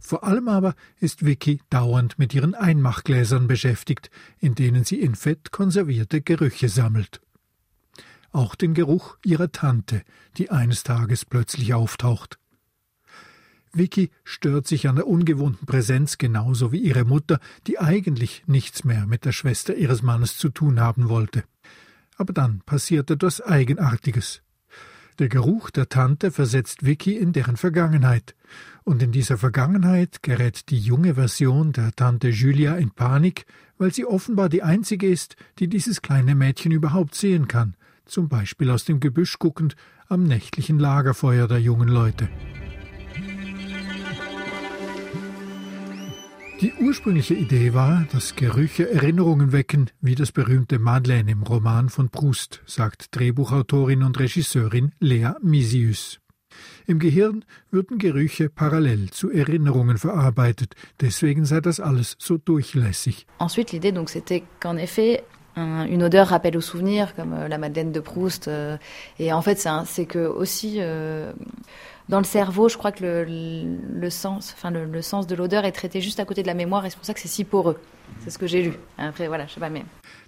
Vor 0.00 0.24
allem 0.24 0.48
aber 0.48 0.74
ist 0.98 1.24
Vicky 1.24 1.60
dauernd 1.70 2.18
mit 2.18 2.34
ihren 2.34 2.54
Einmachgläsern 2.54 3.48
beschäftigt, 3.48 4.10
in 4.38 4.54
denen 4.54 4.84
sie 4.84 5.00
in 5.00 5.14
Fett 5.14 5.50
konservierte 5.52 6.20
Gerüche 6.20 6.68
sammelt. 6.68 7.20
Auch 8.32 8.54
den 8.54 8.74
Geruch 8.74 9.16
ihrer 9.24 9.50
Tante, 9.50 10.02
die 10.36 10.50
eines 10.50 10.82
Tages 10.82 11.24
plötzlich 11.24 11.74
auftaucht. 11.74 12.38
Vicky 13.72 14.10
stört 14.24 14.66
sich 14.66 14.88
an 14.88 14.96
der 14.96 15.06
ungewohnten 15.06 15.66
Präsenz 15.66 16.18
genauso 16.18 16.72
wie 16.72 16.78
ihre 16.80 17.04
Mutter, 17.04 17.38
die 17.66 17.78
eigentlich 17.78 18.42
nichts 18.46 18.84
mehr 18.84 19.06
mit 19.06 19.24
der 19.24 19.32
Schwester 19.32 19.74
ihres 19.74 20.02
Mannes 20.02 20.38
zu 20.38 20.48
tun 20.48 20.80
haben 20.80 21.08
wollte. 21.08 21.44
Aber 22.16 22.32
dann 22.32 22.62
passiert 22.66 23.10
etwas 23.10 23.40
Eigenartiges. 23.40 24.42
Der 25.18 25.28
Geruch 25.28 25.70
der 25.70 25.88
Tante 25.88 26.30
versetzt 26.30 26.84
Vicky 26.84 27.16
in 27.16 27.32
deren 27.32 27.56
Vergangenheit, 27.56 28.34
und 28.84 29.02
in 29.02 29.12
dieser 29.12 29.36
Vergangenheit 29.36 30.22
gerät 30.22 30.70
die 30.70 30.78
junge 30.78 31.14
Version 31.14 31.72
der 31.72 31.92
Tante 31.92 32.28
Julia 32.28 32.76
in 32.76 32.90
Panik, 32.90 33.44
weil 33.78 33.92
sie 33.92 34.04
offenbar 34.04 34.48
die 34.48 34.62
einzige 34.62 35.08
ist, 35.08 35.36
die 35.58 35.68
dieses 35.68 36.02
kleine 36.02 36.34
Mädchen 36.34 36.72
überhaupt 36.72 37.14
sehen 37.14 37.48
kann, 37.48 37.74
zum 38.06 38.28
Beispiel 38.28 38.70
aus 38.70 38.84
dem 38.84 39.00
Gebüsch 39.00 39.38
guckend 39.38 39.76
am 40.08 40.24
nächtlichen 40.24 40.78
Lagerfeuer 40.78 41.46
der 41.46 41.60
jungen 41.60 41.88
Leute. 41.88 42.28
Die 46.60 46.74
ursprüngliche 46.74 47.32
Idee 47.32 47.72
war, 47.72 48.04
dass 48.12 48.36
Gerüche 48.36 48.90
Erinnerungen 48.90 49.50
wecken, 49.50 49.90
wie 50.02 50.14
das 50.14 50.30
berühmte 50.30 50.78
Madeleine 50.78 51.30
im 51.30 51.42
Roman 51.42 51.88
von 51.88 52.10
Proust, 52.10 52.60
sagt 52.66 53.16
Drehbuchautorin 53.16 54.02
und 54.02 54.18
Regisseurin 54.20 54.92
Lea 55.00 55.30
Misius. 55.40 56.20
Im 56.86 56.98
Gehirn 56.98 57.46
würden 57.70 57.96
Gerüche 57.96 58.50
parallel 58.50 59.08
zu 59.10 59.30
Erinnerungen 59.30 59.96
verarbeitet, 59.96 60.74
deswegen 61.00 61.46
sei 61.46 61.62
das 61.62 61.80
alles 61.80 62.16
so 62.18 62.36
durchlässig. 62.36 63.26
Ensuite, 63.38 63.72
l'idée 63.72 63.92
donc 63.92 64.10
c'était 64.10 64.42
qu'en 64.60 64.76
effet 64.76 65.22
un, 65.56 65.86
une 65.86 66.02
odeur 66.02 66.28
rappelle 66.28 66.56
au 66.56 66.60
souvenir, 66.60 67.14
comme 67.14 67.32
euh, 67.32 67.48
la 67.48 67.58
Madeleine 67.58 67.92
de 67.92 68.00
Proust. 68.00 68.48
euh, 68.48 68.76
et 69.18 69.32
en 69.32 69.42
fait, 69.42 69.66
c'est 69.86 70.06
que 70.06 70.26
aussi 70.26 70.76
euh, 70.78 71.32
dans 72.10 72.18
le 72.18 72.24
cerveau, 72.24 72.68
je 72.68 72.76
crois 72.76 72.92
que 72.92 73.04
le, 73.04 73.78
le 73.98 74.10
sens, 74.10 74.52
enfin 74.56 74.70
le, 74.70 74.84
le 74.84 75.00
sens 75.00 75.26
de 75.26 75.34
l'odeur 75.36 75.64
est 75.64 75.72
traité 75.72 76.00
juste 76.00 76.20
à 76.20 76.24
côté 76.24 76.42
de 76.42 76.48
la 76.48 76.54
mémoire, 76.54 76.84
et 76.84 76.90
c'est 76.90 76.96
pour 76.96 77.06
ça 77.06 77.14
que 77.14 77.20
c'est 77.20 77.28
si 77.28 77.44
poreux. 77.44 77.78
C'est 78.24 78.30
ce 78.30 78.38
que 78.38 78.48
j'ai 78.48 78.62
lu. 78.62 78.72
Après, 78.98 79.28
voilà, 79.28 79.46
je 79.46 79.54
sais 79.54 79.60
pas, 79.60 79.70
mais 79.70 79.84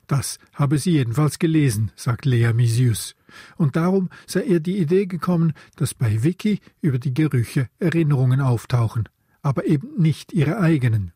Das 0.09 0.39
habe 0.55 0.79
sie 0.79 0.93
jedenfalls 0.93 1.39
gelesen, 1.39 1.91
sagt 1.97 2.25
Lea 2.25 2.53
Misius. 2.53 3.15
Und 3.57 3.77
darum 3.77 4.11
sei 4.27 4.43
ihr 4.43 4.61
die 4.61 4.79
Idee 4.79 5.07
gekommen, 5.07 5.55
dass 5.77 5.95
bei 5.95 6.23
Vicky 6.23 6.61
über 6.83 6.99
die 6.99 7.15
Gerüche 7.15 7.69
Erinnerungen 7.79 8.41
auftauchen, 8.41 9.09
aber 9.43 9.67
eben 9.67 9.89
nicht 9.97 10.33
ihre 10.33 10.59
eigenen. 10.59 11.13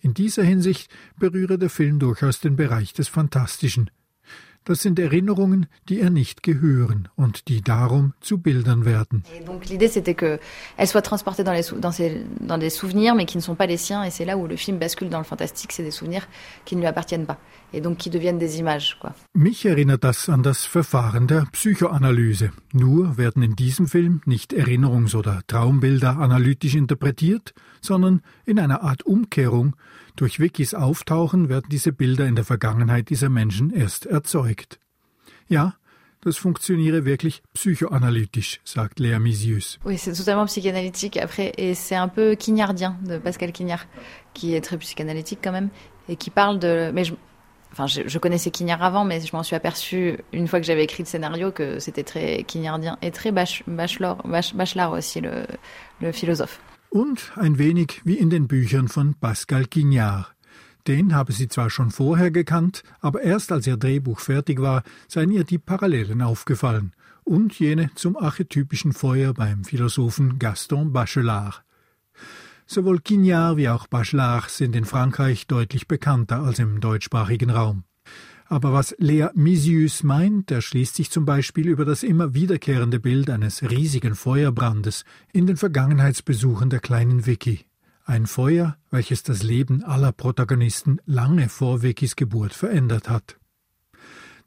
In 0.00 0.14
dieser 0.14 0.42
Hinsicht 0.42 0.90
berühre 1.18 1.58
der 1.58 1.70
Film 1.70 1.98
durchaus 1.98 2.40
den 2.40 2.56
Bereich 2.56 2.92
des 2.92 3.08
Fantastischen. 3.08 3.90
Das 4.64 4.80
sind 4.80 4.98
Erinnerungen, 4.98 5.66
die 5.88 5.98
ihr 6.00 6.10
nicht 6.10 6.42
gehören 6.44 7.08
und 7.16 7.48
die 7.48 7.62
darum 7.62 8.12
zu 8.20 8.38
Bildern 8.38 8.84
werden. 8.84 9.24
Donc 9.46 9.66
l'idée 9.68 9.88
c'était 9.88 10.14
que 10.14 10.38
elle 10.76 10.86
soit 10.86 11.02
transportée 11.02 11.42
dans, 11.42 11.52
les 11.52 11.64
dans, 11.80 11.90
ses- 11.90 12.24
dans 12.40 12.58
des 12.58 12.70
souvenirs 12.70 13.14
mais 13.16 13.26
qui 13.26 13.36
ne 13.36 13.42
sont 13.42 13.56
pas 13.56 13.66
les 13.66 13.76
siens 13.76 14.04
et 14.04 14.10
c'est 14.10 14.24
là 14.24 14.36
où 14.36 14.46
le 14.46 14.56
film 14.56 14.78
bascule 14.78 15.08
dans 15.08 15.18
le 15.18 15.24
fantastique, 15.24 15.72
c'est 15.72 15.82
des 15.82 15.90
souvenirs 15.90 16.28
qui 16.64 16.76
ne 16.76 16.80
lui 16.80 16.86
appartiennent 16.86 17.26
pas 17.26 17.38
et 17.72 17.80
donc 17.80 17.98
qui 17.98 18.08
deviennent 18.10 18.38
des 18.38 18.58
images 18.60 18.96
quoi. 19.00 19.14
Mich 19.34 19.64
erinnert 19.66 20.04
das 20.04 20.28
an 20.28 20.42
das 20.42 20.64
Verfahren 20.64 21.26
der 21.26 21.46
Psychoanalyse. 21.52 22.50
Nur 22.72 23.16
werden 23.18 23.42
in 23.42 23.56
diesem 23.56 23.86
Film 23.88 24.20
nicht 24.26 24.52
Erinnerungs- 24.52 25.16
oder 25.16 25.40
Traumbilder 25.48 26.18
analytisch 26.18 26.74
interpretiert, 26.76 27.52
sondern 27.80 28.20
in 28.46 28.58
einer 28.60 28.82
Art 28.82 29.02
Umkehrung. 29.04 29.74
Durch 30.16 30.38
Vickys 30.38 30.74
Auftauchen 30.74 31.48
werden 31.48 31.66
diese 31.70 31.92
Bilder 31.92 32.26
in 32.26 32.34
der 32.34 32.44
Vergangenheit 32.44 33.08
dieser 33.08 33.30
Menschen 33.30 33.70
erst 33.70 34.06
erzeugt. 34.06 34.78
Ja, 35.48 35.74
das 36.20 36.36
funktioniere 36.36 37.04
wirklich 37.04 37.42
psychoanalytisch, 37.54 38.60
sagt 38.64 39.00
Léa 39.00 39.18
Misius. 39.18 39.78
Oui, 39.84 39.98
c'est 39.98 40.12
totalement 40.12 40.46
psychanalytique 40.46 41.16
après 41.16 41.52
et 41.56 41.74
c'est 41.74 41.96
un 41.96 42.08
peu 42.08 42.36
quignardien 42.36 42.96
de 43.04 43.18
Pascal 43.18 43.52
Quignard 43.52 43.86
qui 44.34 44.54
est 44.54 44.60
très 44.60 44.78
psychanalytique 44.78 45.40
quand 45.42 45.52
même 45.52 45.70
et 46.08 46.16
qui 46.16 46.30
parle 46.30 46.58
de 46.58 46.90
mais 46.92 47.04
je 47.04 47.14
Enfin, 47.74 47.86
je, 47.86 48.18
connaissais 48.18 48.50
Quignard 48.50 48.82
avant, 48.82 49.06
mais 49.06 49.22
je 49.22 49.34
m'en 49.34 49.42
suis 49.42 49.56
aperçue 49.56 50.18
une 50.34 50.46
fois 50.46 50.60
que 50.60 50.66
j'avais 50.66 50.84
écrit 50.84 51.04
le 51.04 51.08
scénario 51.08 51.50
que 51.50 51.78
c'était 51.78 52.02
très 52.02 52.42
quignardien 52.42 52.98
et 53.00 53.10
très 53.10 53.32
bach, 53.32 53.62
bachelor, 53.66 54.18
bach, 54.26 54.54
Bachelard 54.54 54.92
aussi, 54.92 55.22
le 55.22 56.12
philosophe. 56.12 56.60
Und 56.92 57.32
ein 57.36 57.56
wenig 57.56 58.02
wie 58.04 58.18
in 58.18 58.28
den 58.28 58.48
Büchern 58.48 58.86
von 58.86 59.14
Pascal 59.14 59.64
Quignard. 59.64 60.26
Den 60.86 61.14
habe 61.14 61.32
sie 61.32 61.48
zwar 61.48 61.70
schon 61.70 61.90
vorher 61.90 62.30
gekannt, 62.30 62.82
aber 63.00 63.22
erst 63.22 63.50
als 63.50 63.66
ihr 63.66 63.78
Drehbuch 63.78 64.20
fertig 64.20 64.60
war, 64.60 64.82
seien 65.08 65.30
ihr 65.30 65.44
die 65.44 65.56
Parallelen 65.56 66.20
aufgefallen 66.20 66.92
und 67.24 67.58
jene 67.58 67.90
zum 67.94 68.18
archetypischen 68.18 68.92
Feuer 68.92 69.32
beim 69.32 69.64
Philosophen 69.64 70.38
Gaston 70.38 70.92
Bachelard. 70.92 71.64
Sowohl 72.66 73.00
Quignard 73.00 73.56
wie 73.56 73.70
auch 73.70 73.86
Bachelard 73.86 74.50
sind 74.50 74.76
in 74.76 74.84
Frankreich 74.84 75.46
deutlich 75.46 75.88
bekannter 75.88 76.40
als 76.40 76.58
im 76.58 76.82
deutschsprachigen 76.82 77.48
Raum. 77.48 77.84
Aber 78.52 78.74
was 78.74 78.94
Lea 78.98 79.28
Misius 79.32 80.02
meint, 80.02 80.50
erschließt 80.50 80.96
sich 80.96 81.10
zum 81.10 81.24
Beispiel 81.24 81.68
über 81.68 81.86
das 81.86 82.02
immer 82.02 82.34
wiederkehrende 82.34 83.00
Bild 83.00 83.30
eines 83.30 83.62
riesigen 83.62 84.14
Feuerbrandes 84.14 85.06
in 85.32 85.46
den 85.46 85.56
Vergangenheitsbesuchen 85.56 86.68
der 86.68 86.80
kleinen 86.80 87.24
Vicky. 87.24 87.64
Ein 88.04 88.26
Feuer, 88.26 88.76
welches 88.90 89.22
das 89.22 89.42
Leben 89.42 89.82
aller 89.84 90.12
Protagonisten 90.12 90.98
lange 91.06 91.48
vor 91.48 91.80
Vickys 91.80 92.14
Geburt 92.14 92.52
verändert 92.52 93.08
hat. 93.08 93.38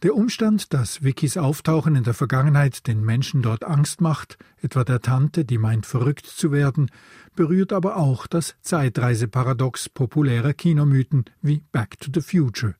Der 0.04 0.14
Umstand, 0.14 0.72
dass 0.72 1.04
Vickys 1.04 1.36
Auftauchen 1.36 1.96
in 1.96 2.04
der 2.04 2.14
Vergangenheit 2.14 2.86
den 2.86 3.04
Menschen 3.04 3.42
dort 3.42 3.64
Angst 3.64 4.02
macht, 4.02 4.38
etwa 4.62 4.84
der 4.84 5.02
Tante, 5.02 5.46
die 5.46 5.58
meint 5.58 5.88
verrückt 5.88 6.28
zu 6.28 6.52
werden, 6.52 6.92
berührt 7.36 7.74
aber 7.74 7.98
auch 7.98 8.28
das 8.28 8.54
Zeitreiseparadox 8.62 9.90
populärer 9.90 10.54
Kinomythen 10.54 11.26
wie 11.42 11.64
Back 11.72 12.00
to 12.00 12.12
the 12.14 12.22
Future. 12.22 12.76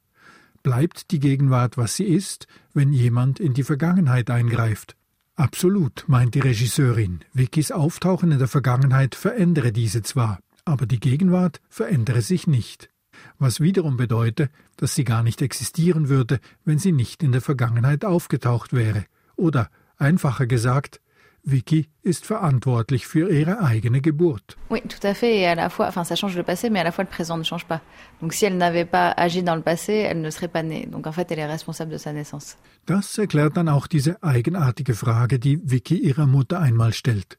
Bleibt 0.66 1.12
die 1.12 1.20
Gegenwart, 1.20 1.78
was 1.78 1.96
sie 1.96 2.06
ist, 2.06 2.48
wenn 2.74 2.92
jemand 2.92 3.40
in 3.40 3.54
die 3.54 3.62
Vergangenheit 3.62 4.32
eingreift? 4.32 4.96
Absolut, 5.36 6.06
meint 6.08 6.34
die 6.34 6.40
Regisseurin. 6.40 7.20
Vickys 7.34 7.72
Auftauchen 7.72 8.32
in 8.32 8.40
der 8.40 8.48
Vergangenheit 8.48 9.14
verändere 9.14 9.72
diese 9.72 10.02
zwar, 10.02 10.40
aber 10.66 10.88
die 10.88 11.00
Gegenwart 11.00 11.62
verändere 11.70 12.24
sich 12.24 12.48
nicht. 12.48 12.90
Was 13.38 13.60
wiederum 13.60 13.96
bedeute, 13.96 14.50
dass 14.76 14.96
sie 14.96 15.04
gar 15.04 15.22
nicht 15.22 15.44
existieren 15.44 16.10
würde, 16.10 16.40
wenn 16.64 16.80
sie 16.80 16.94
nicht 16.94 17.22
in 17.22 17.32
der 17.32 17.42
Vergangenheit 17.42 18.04
aufgetaucht 18.04 18.74
wäre. 18.74 19.06
Oder, 19.36 19.70
einfacher 19.98 20.48
gesagt, 20.48 21.00
Vicky 21.46 21.88
ist 22.02 22.26
verantwortlich 22.26 23.06
für 23.06 23.32
ihre 23.32 23.62
eigene 23.62 24.02
Geburt. 24.02 24.58
Oui, 24.70 24.82
tout 24.82 25.06
à 25.08 25.14
fait. 25.14 25.38
Et 25.38 25.48
à 25.48 25.56
la 25.56 25.70
fois, 25.70 25.88
enfin, 25.88 26.04
ça 26.04 26.16
change 26.16 26.36
le 26.36 26.44
passé, 26.44 26.70
mais 26.70 26.80
à 26.80 26.84
la 26.84 26.92
fois 26.92 27.04
le 27.04 27.10
présent 27.10 27.38
ne 27.38 27.44
change 27.44 27.66
pas. 27.66 27.82
Donc, 28.22 28.34
si 28.34 28.46
elle 28.46 28.58
n'avait 28.58 28.86
pas 28.86 29.12
agi 29.12 29.44
dans 29.44 29.56
le 29.56 29.62
passé, 29.62 29.94
elle 29.94 30.22
ne 30.22 30.30
serait 30.32 30.48
pas 30.48 30.64
née. 30.64 30.88
Donc, 30.88 31.06
en 31.06 31.12
fait, 31.12 31.32
elle 31.32 31.40
est 31.40 31.46
responsable 31.46 31.92
de 31.92 31.98
sa 31.98 32.14
naissance. 32.14 32.58
Das 32.88 33.18
erklärt 33.18 33.56
dann 33.58 33.70
auch 33.70 33.88
diese 33.88 34.22
eigenartige 34.24 34.96
Frage, 34.96 35.40
die 35.40 35.60
Vicky 35.64 35.98
ihrer 35.98 36.26
Mutter 36.26 36.60
einmal 36.60 36.94
stellt. 36.94 37.38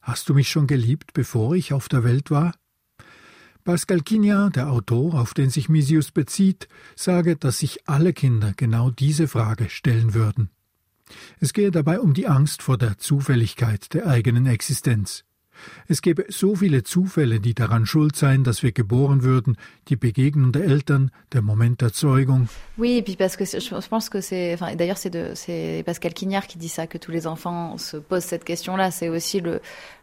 Hast 0.00 0.28
du 0.28 0.34
mich 0.34 0.48
schon 0.48 0.66
geliebt, 0.66 1.12
bevor 1.12 1.54
ich 1.54 1.72
auf 1.72 1.88
der 1.88 2.04
Welt 2.04 2.30
war? 2.30 2.52
Pascal 3.64 4.00
Quignard, 4.00 4.56
der 4.56 4.70
Autor, 4.70 5.20
auf 5.20 5.34
den 5.34 5.50
sich 5.50 5.68
Misius 5.68 6.10
bezieht, 6.10 6.68
sage, 6.96 7.36
dass 7.36 7.58
sich 7.58 7.86
alle 7.86 8.14
Kinder 8.14 8.54
genau 8.56 8.90
diese 8.90 9.28
Frage 9.28 9.68
stellen 9.68 10.14
würden. 10.14 10.48
Es 11.40 11.52
gehe 11.52 11.70
dabei 11.70 12.00
um 12.00 12.14
die 12.14 12.26
Angst 12.26 12.62
vor 12.62 12.78
der 12.78 12.98
Zufälligkeit 12.98 13.94
der 13.94 14.06
eigenen 14.06 14.46
Existenz. 14.46 15.24
Es 15.88 16.02
gäbe 16.02 16.24
so 16.28 16.54
viele 16.54 16.82
Zufälle, 16.82 17.40
die 17.40 17.54
daran 17.54 17.86
schuld 17.86 18.16
seien, 18.16 18.44
dass 18.44 18.62
wir 18.62 18.72
geboren 18.72 19.22
würden, 19.22 19.56
die 19.88 19.96
Begegnung 19.96 20.52
der 20.52 20.64
Eltern, 20.64 21.10
der 21.32 21.42
Moment 21.42 21.80
der 21.80 21.92
Zeugung. 21.92 22.48
Oui, 22.76 22.98
et 22.98 23.02
puis 23.02 23.16
parce 23.16 23.36
que 23.36 23.44
je 23.44 23.88
pense 23.88 24.08
que 24.08 24.20
c'est, 24.20 24.54
enfin, 24.54 24.74
d'ailleurs 24.74 24.98
c'est 24.98 25.08
c'est 25.34 25.82
Pascal 25.84 26.14
Quignard 26.14 26.46
qui 26.46 26.58
dit 26.58 26.68
ça, 26.68 26.86
que 26.86 26.98
tous 26.98 27.10
les 27.10 27.26
enfants 27.26 27.78
se 27.78 27.96
posent 27.96 28.24
cette 28.24 28.44
question-là. 28.44 28.90
C'est 28.90 29.08
aussi 29.08 29.40
le, 29.40 29.60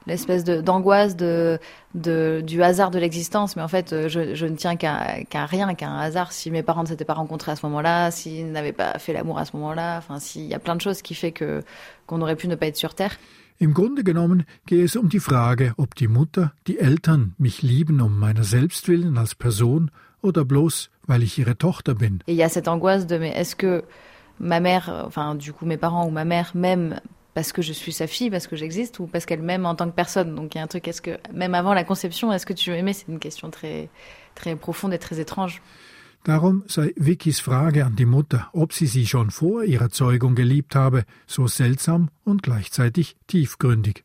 l'espèce 0.08 0.44
d'angoisse 0.44 1.16
de, 1.16 1.60
du 1.94 2.64
hasard 2.64 2.92
de 2.92 3.00
l'existence. 3.00 3.56
Mais 3.56 3.62
en 3.62 3.68
fait, 3.68 4.08
je, 4.08 4.46
ne 4.46 4.56
tiens 4.56 4.76
qu'à, 4.76 5.24
qu'à 5.24 5.46
rien, 5.46 5.74
qu'à 5.76 5.88
un 5.88 6.00
hasard. 6.00 6.32
Si 6.32 6.52
mes 6.52 6.64
parents 6.64 6.84
ne 6.84 6.88
s'étaient 6.88 7.06
pas 7.06 7.14
rencontrés 7.14 7.52
à 7.52 7.56
ce 7.56 7.66
moment-là, 7.66 8.12
s'ils 8.12 8.52
n'avaient 8.52 8.74
pas 8.74 8.98
fait 9.00 9.14
l'amour 9.14 9.40
à 9.40 9.46
ce 9.46 9.56
moment-là, 9.56 9.98
enfin, 9.98 10.20
s'il 10.20 10.46
y 10.46 10.54
a 10.54 10.60
plein 10.60 10.76
de 10.76 10.82
choses 10.82 11.02
qui 11.02 11.16
fait 11.16 11.32
que, 11.32 11.64
qu'on 12.08 12.22
aurait 12.22 12.36
pu 12.36 12.48
ne 12.48 12.56
pas 12.56 12.68
être 12.68 12.78
sur 12.78 12.94
Terre. 12.96 13.18
Im 13.58 13.74
Grunde 13.74 14.04
genommen 14.04 14.46
gehe 14.66 14.84
es 14.84 14.96
um 14.96 15.08
die 15.08 15.22
Frage, 15.22 15.74
ob 15.78 15.96
die 15.96 16.10
Mutter, 16.10 16.52
die 16.68 16.78
Eltern 16.78 17.36
mich 17.38 17.62
lieben 17.62 18.02
um 18.02 18.20
meiner 18.20 18.44
selbst 18.44 18.88
willen 18.90 19.18
als 19.18 19.34
Person 19.34 19.92
oder 20.22 20.44
bloß, 20.44 20.90
weil 21.08 21.24
ich 21.24 21.38
ihre 21.38 21.58
Tochter 21.58 21.96
bin. 21.96 22.20
Et 22.28 22.34
il 22.34 22.36
y 22.36 22.44
a 22.44 22.50
cette 22.50 22.68
angoisse 22.68 23.08
de 23.08 23.18
mais 23.18 23.34
est-ce 23.34 23.56
que 23.56 23.84
ma 24.40 24.60
mère, 24.60 25.06
enfin 25.06 25.36
du 25.36 25.54
coup 25.54 25.66
mes 25.66 25.78
parents 25.78 26.06
ou 26.06 26.12
ma 26.12 26.26
mère 26.26 26.52
m'aiment 26.54 27.00
parce 27.34 27.52
que 27.52 27.62
je 27.62 27.74
suis 27.74 27.92
sa 27.92 28.08
fille, 28.08 28.30
parce 28.30 28.48
que 28.48 28.56
j'existe, 28.56 29.00
ou 29.00 29.08
parce 29.08 29.26
qu'elle 29.26 29.42
m'aime 29.42 29.66
en 29.66 29.76
tant 29.76 29.90
que 29.90 29.96
personne. 29.96 30.36
Donc 30.36 30.56
il 30.56 30.58
y 30.58 30.62
a 30.62 30.64
un 30.64 30.68
truc, 30.68 30.88
est-ce 30.88 31.02
que 31.02 31.18
même 31.34 31.54
avant 31.54 31.74
la 31.74 31.84
conception, 31.84 32.32
est-ce 32.32 32.46
que 32.46 32.54
tu 32.54 32.72
m'aimais 32.72 32.94
C'est 32.94 33.10
une 33.10 33.20
question 33.20 33.50
très 33.52 33.90
très 34.36 34.56
profonde 34.56 34.94
et 34.94 35.00
très 35.00 35.20
étrange. 35.20 35.62
Darum 36.26 36.64
sei 36.66 36.92
Vickys 36.98 37.40
Frage 37.40 37.86
an 37.86 37.96
die 37.96 38.08
Mutter, 38.08 38.50
ob 38.52 38.74
sie 38.74 38.88
sie 38.88 39.06
schon 39.06 39.30
vor 39.30 39.64
ihrer 39.64 39.92
Zeugung 39.92 40.34
geliebt 40.34 40.74
habe, 40.74 41.06
so 41.28 41.46
seltsam 41.46 42.10
und 42.24 42.42
gleichzeitig 42.42 43.16
tiefgründig. 43.28 44.04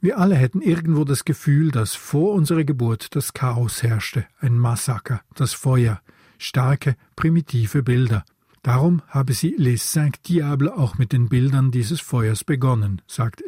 Wir 0.00 0.18
alle 0.18 0.36
hätten 0.36 0.60
irgendwo 0.60 1.02
das 1.02 1.24
Gefühl, 1.24 1.72
dass 1.72 1.96
vor 1.96 2.32
unserer 2.32 2.62
Geburt 2.62 3.16
das 3.16 3.32
Chaos 3.32 3.82
herrschte, 3.82 4.24
ein 4.38 4.56
Massaker, 4.56 5.22
das 5.34 5.52
Feuer, 5.52 6.00
starke, 6.38 6.94
primitive 7.16 7.82
Bilder. 7.82 8.24
Darum 8.64 9.02
habe 9.10 9.34
sie 9.34 9.54
Les 9.58 9.76
Cinq 9.76 10.22
Diables 10.22 10.70
auch 10.70 10.96
mit 10.96 11.12
den 11.12 11.28
Bildern 11.28 11.70
dieses 11.70 12.00
Feuers 12.00 12.44
begonnen, 12.44 13.02
sagt. 13.06 13.42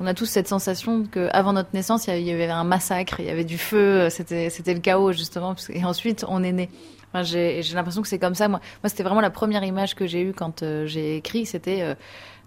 On 0.00 0.06
a 0.06 0.14
tous 0.14 0.24
cette 0.24 0.48
sensation 0.48 1.04
que 1.04 1.28
avant 1.34 1.52
notre 1.52 1.74
naissance, 1.74 2.06
il 2.06 2.22
y 2.22 2.30
avait- 2.32 2.48
un 2.48 2.64
massacre, 2.64 3.20
il 3.20 3.26
y 3.26 3.28
avait 3.28 3.44
du 3.44 3.58
feu, 3.58 4.08
c'était 4.08 4.48
le 4.72 4.80
chaos 4.80 5.12
justement. 5.12 5.54
Et 5.68 5.84
ensuite, 5.84 6.24
on 6.28 6.42
est 6.42 6.52
né. 6.52 6.70
Enfin, 7.12 7.24
j'ai 7.24 7.60
l'impression 7.74 8.00
que 8.00 8.08
c'est 8.08 8.18
comme 8.18 8.34
ça. 8.34 8.48
Moi, 8.48 8.60
moi 8.82 8.88
c'était 8.88 9.02
vraiment 9.02 9.20
la 9.20 9.28
première 9.30 9.62
image 9.64 9.94
que 9.94 10.06
j'ai 10.06 10.22
eue 10.22 10.32
quand 10.32 10.62
euh, 10.62 10.86
j'ai 10.86 11.16
écrit, 11.16 11.44
c'était 11.44 11.82
euh, 11.82 11.94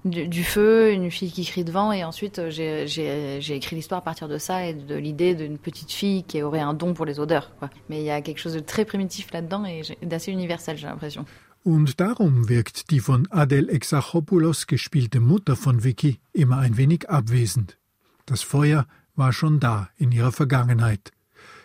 du, 0.06 0.44
feu, 0.44 0.92
une 0.92 1.12
fille 1.12 1.32
qui 1.32 1.46
crie 1.46 1.64
devant, 1.64 1.92
et 1.92 2.04
ensuite 2.04 2.40
euh, 2.40 2.50
j'ai- 2.50 3.56
écrit 3.56 3.76
l'histoire 3.76 4.00
à 4.02 4.04
partir 4.04 4.28
de 4.28 4.40
ça 4.40 4.66
et 4.66 4.74
de 4.74 4.96
l'idée 4.96 5.36
d'une 5.36 5.60
petite 5.60 5.92
fille 5.92 6.24
qui 6.24 6.42
aurait 6.42 6.62
un 6.62 6.74
don 6.74 6.96
pour 6.96 7.06
les 7.06 7.20
odeurs. 7.20 7.52
Quoi. 7.60 7.70
Mais 7.90 8.00
il 8.00 8.06
y 8.06 8.12
a 8.12 8.22
quelque 8.22 8.40
chose 8.40 8.54
de 8.54 8.60
très 8.60 8.86
primitif 8.86 9.32
là-dedans 9.34 9.66
et 9.66 9.82
d'assez 10.02 10.32
universel, 10.32 10.76
j'ai 10.78 10.88
l'impression. 10.88 11.26
Und 11.70 12.00
darum 12.00 12.50
wirkt 12.50 12.90
die 12.90 13.00
von 13.00 13.28
Adel 13.30 13.70
Exarchopoulos 13.70 14.66
gespielte 14.66 15.20
Mutter 15.20 15.56
von 15.56 15.84
Vicky 15.84 16.20
immer 16.34 16.58
ein 16.58 16.78
wenig 16.78 17.12
abwesend. 17.12 17.78
Das 18.26 18.42
Feuer 18.42 18.88
war 19.16 19.34
schon 19.34 19.60
da 19.60 19.88
in 19.96 20.12
ihrer 20.12 20.32
Vergangenheit. 20.32 21.12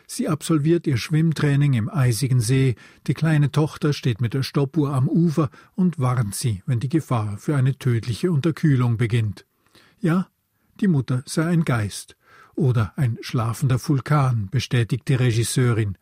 Sie 0.07 0.29
absolviert 0.29 0.87
ihr 0.87 0.99
Schwimmtraining 0.99 1.73
im 1.73 1.88
eisigen 1.88 2.40
See, 2.40 2.75
die 3.07 3.14
kleine 3.14 3.51
Tochter 3.51 3.95
steht 3.95 4.21
mit 4.21 4.35
der 4.35 4.43
Stoppuhr 4.43 4.93
am 4.93 5.09
Ufer 5.09 5.49
und 5.75 5.99
warnt 5.99 6.35
sie, 6.35 6.62
wenn 6.67 6.81
die 6.81 6.90
Gefahr 6.90 7.38
für 7.38 7.57
eine 7.57 7.79
tödliche 7.79 8.31
Unterkühlung 8.31 8.99
beginnt. 8.99 9.47
Ja, 10.01 10.29
die 10.81 10.88
Mutter 10.88 11.23
sei 11.25 11.47
ein 11.47 11.64
Geist 11.64 12.14
oder 12.55 12.93
ein 12.97 13.17
schlafender 13.23 13.81
Vulkan, 13.81 14.51
bestätigt 14.51 15.09
die 15.09 15.14
Regisseurin. 15.14 15.97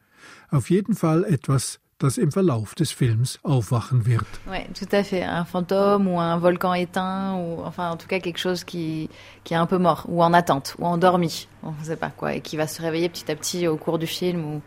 Auf 0.50 0.70
jeden 0.70 0.96
Fall 0.96 1.22
etwas, 1.22 1.78
das 2.02 2.18
im 2.18 2.30
Verlauf 2.30 2.74
des 2.74 2.92
Films 2.92 3.38
aufwachen 3.42 4.04
wird. 4.04 4.26
Ouais, 4.46 4.66
tout 4.74 4.88
à 4.92 5.02
fait. 5.02 5.22
Un 5.22 5.44
fantôme 5.44 6.08
ou 6.08 6.18
un 6.18 6.36
volcan 6.38 6.74
éteint, 6.74 7.34
ou 7.34 7.62
enfin 7.64 7.90
en 7.90 7.96
tout 7.96 8.08
cas 8.08 8.20
quelque 8.20 8.38
chose 8.38 8.64
qui, 8.64 9.08
qui 9.44 9.54
est 9.54 9.56
un 9.56 9.66
peu 9.66 9.78
mort, 9.78 10.06
ou 10.08 10.22
en 10.22 10.32
attente, 10.32 10.74
ou 10.78 10.86
endormi, 10.86 11.48
on 11.62 11.72
ne 11.72 11.84
sait 11.84 11.96
pas 11.96 12.10
quoi, 12.10 12.34
et 12.34 12.40
qui 12.40 12.56
va 12.56 12.66
se 12.66 12.82
réveiller 12.82 13.08
petit 13.08 13.30
à 13.30 13.36
petit 13.36 13.66
au 13.68 13.76
cours 13.76 13.98
du 13.98 14.06
film. 14.06 14.44
Ou... 14.44 14.62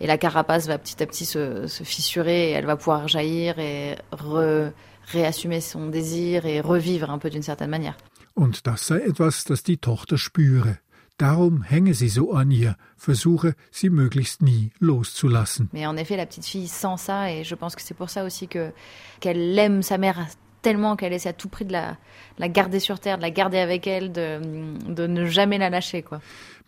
et 0.00 0.06
la 0.06 0.18
carapace 0.18 0.66
va 0.66 0.78
petit 0.78 1.00
à 1.02 1.06
petit 1.06 1.24
se, 1.24 1.66
se 1.68 1.84
fissurer 1.84 2.50
et 2.50 2.52
elle 2.52 2.66
va 2.66 2.76
pouvoir 2.76 3.06
jaillir 3.06 3.58
et 3.60 3.96
re, 4.10 4.72
réassumer 5.06 5.60
son 5.60 5.86
désir 5.86 6.44
et 6.44 6.60
revivre 6.60 7.10
un 7.10 7.18
peu 7.18 7.30
d'une 7.30 7.42
certaine 7.42 7.70
manière. 7.70 7.96
Und 8.34 8.64
das 8.64 8.86
sei 8.86 8.98
etwas, 9.06 9.44
das 9.44 9.62
die 9.62 9.76
Tochter 9.76 10.16
spüre. 10.16 10.78
Darum 11.18 11.62
hänge 11.62 11.94
sie 11.94 12.08
so 12.08 12.32
an 12.32 12.50
ihr, 12.50 12.76
versuche, 12.96 13.54
sie 13.70 13.90
möglichst 13.90 14.42
nie 14.42 14.72
loszulassen. 14.80 15.68
Mais 15.72 15.86
en 15.86 15.96
effet, 15.96 16.16
la 16.16 16.26
petite 16.26 16.46
fille 16.46 16.68
sent 16.68 16.96
ça 16.96 17.30
et 17.30 17.44
je 17.44 17.54
pense 17.54 17.76
que 17.76 17.82
c'est 17.82 17.94
pour 17.94 18.10
ça 18.10 18.24
aussi 18.24 18.48
que 18.48 18.72
qu'elle 19.20 19.58
aime 19.58 19.82
sa 19.82 19.98
mère 19.98 20.26
tellement 20.62 20.96
qu'elle 20.96 21.12
essaie 21.12 21.28
à 21.28 21.32
tout 21.32 21.48
prix 21.48 21.64
de 21.64 21.72
la, 21.72 21.96
la 22.38 22.48
garder 22.48 22.80
sur 22.80 23.00
terre, 23.00 23.18
de 23.18 23.22
la 23.22 23.30
garder 23.30 23.58
avec 23.58 23.86
elle, 23.86 24.12
de, 24.12 24.40
de 24.88 25.06
ne 25.06 25.26
jamais 25.26 25.58
la 25.58 25.70
lâcher, 25.70 26.02
quoi. 26.02 26.20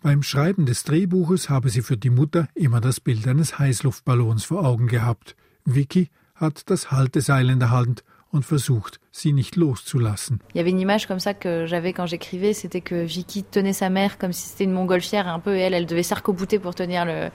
Beim 0.03 0.23
Schreiben 0.23 0.67
des 0.67 0.85
Drehbuches 0.85 1.49
habe 1.49 1.71
sie 1.71 1.81
für 1.81 1.97
die 1.97 2.11
Mutter 2.11 2.47
immer 2.55 2.83
das 2.83 3.01
Bild 3.01 3.27
eines 3.27 3.59
Heißluftballons 3.59 4.45
vor 4.45 4.67
Augen 4.67 4.87
gehabt. 4.87 5.35
Vicky 5.65 6.11
hat 6.35 6.69
das 6.69 6.91
Halteseil 6.91 7.49
in 7.49 7.59
der 7.59 7.71
Hand 7.71 8.05
und 8.35 8.45
versucht, 8.45 8.99
sie 9.13 9.33
nicht 9.33 9.57
loszulassen. 9.57 10.41
Il 10.53 10.59
y 10.59 10.61
avait 10.61 10.71
une 10.71 10.81
image 10.81 11.07
comme 11.07 11.21
ça 11.21 11.35
que 11.35 11.67
j'avais 11.67 11.93
quand 11.93 12.07
j'écrivais, 12.07 12.53
c'était 12.53 12.81
que 12.81 13.05
Vicky 13.05 13.45
tenait 13.45 13.73
sa 13.73 13.91
mère 13.91 14.19
comme 14.19 14.33
si 14.33 14.49
c'était 14.49 14.65
une 14.65 14.73
montgolfière 14.73 15.29
un 15.29 15.39
peu, 15.39 15.57
et 15.57 15.61
elle, 15.61 15.75
elle 15.75 15.87
devait 15.87 16.03
s'arc-bouter 16.03 16.59
pour 16.59 16.75
tenir 16.75 17.05
le, 17.05 17.31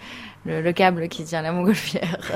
le, 0.46 0.62
le 0.62 0.74
câble 0.74 1.08
qui 1.08 1.24
tient 1.24 1.42
la 1.42 1.52
montgolfière. 1.52 2.20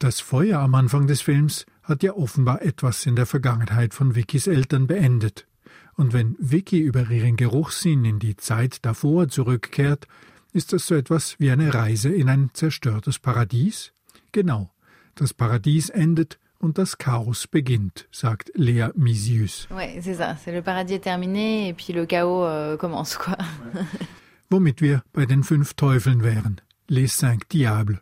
Das 0.00 0.20
Feuer 0.20 0.60
am 0.60 0.76
Anfang 0.76 1.08
des 1.08 1.20
Films 1.22 1.66
hat 1.82 2.04
ja 2.04 2.12
offenbar 2.12 2.62
etwas 2.62 3.04
in 3.04 3.16
der 3.16 3.26
Vergangenheit 3.26 3.94
von 3.94 4.14
Vickys 4.14 4.46
Eltern 4.46 4.86
beendet. 4.86 5.48
Und 5.96 6.12
wenn 6.12 6.36
Vicky 6.38 6.78
über 6.78 7.10
ihren 7.10 7.36
Geruchssinn 7.36 8.04
in 8.04 8.20
die 8.20 8.36
Zeit 8.36 8.84
davor 8.86 9.26
zurückkehrt, 9.26 10.06
ist 10.52 10.72
das 10.72 10.86
so 10.86 10.94
etwas 10.94 11.34
wie 11.40 11.50
eine 11.50 11.74
Reise 11.74 12.10
in 12.10 12.28
ein 12.28 12.50
zerstörtes 12.52 13.18
Paradies? 13.18 13.92
Genau. 14.30 14.70
Das 15.18 15.34
Paradies 15.34 15.88
endet 15.88 16.38
und 16.60 16.78
das 16.78 16.96
Chaos 16.96 17.48
beginnt, 17.48 18.06
sagt 18.12 18.52
Lea 18.54 18.90
Misius. 18.94 19.66
Ouais, 19.68 20.00
c'est 20.00 20.14
ça. 20.14 20.36
C'est 20.36 20.52
le 20.52 20.62
paradis 20.62 20.94
est 20.94 21.00
terminé 21.00 21.68
et 21.68 21.74
puis 21.74 21.92
le 21.92 22.06
chaos 22.06 22.44
euh, 22.44 22.76
commence, 22.76 23.16
quoi. 23.16 23.36
Womit 24.50 24.80
wir 24.80 25.02
bei 25.12 25.26
den 25.26 25.42
fünf 25.42 25.74
Teufeln 25.74 26.22
wären. 26.22 26.60
Les 26.86 27.08
cinq 27.08 27.48
diables. 27.48 27.98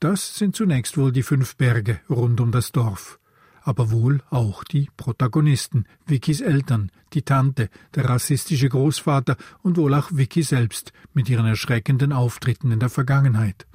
Das 0.00 0.36
sind 0.36 0.54
zunächst 0.54 0.98
wohl 0.98 1.12
die 1.12 1.22
fünf 1.22 1.56
Berge 1.56 2.00
rund 2.10 2.42
um 2.42 2.52
das 2.52 2.72
Dorf, 2.72 3.18
aber 3.62 3.90
wohl 3.90 4.20
auch 4.28 4.64
die 4.64 4.90
Protagonisten, 4.98 5.86
Vickys 6.04 6.42
Eltern, 6.42 6.92
die 7.14 7.22
Tante, 7.22 7.70
der 7.94 8.10
rassistische 8.10 8.68
Großvater 8.68 9.38
und 9.62 9.78
wohl 9.78 9.94
auch 9.94 10.10
Vicky 10.12 10.42
selbst 10.42 10.92
mit 11.14 11.30
ihren 11.30 11.46
erschreckenden 11.46 12.12
Auftritten 12.12 12.70
in 12.70 12.80
der 12.80 12.90
Vergangenheit. 12.90 13.66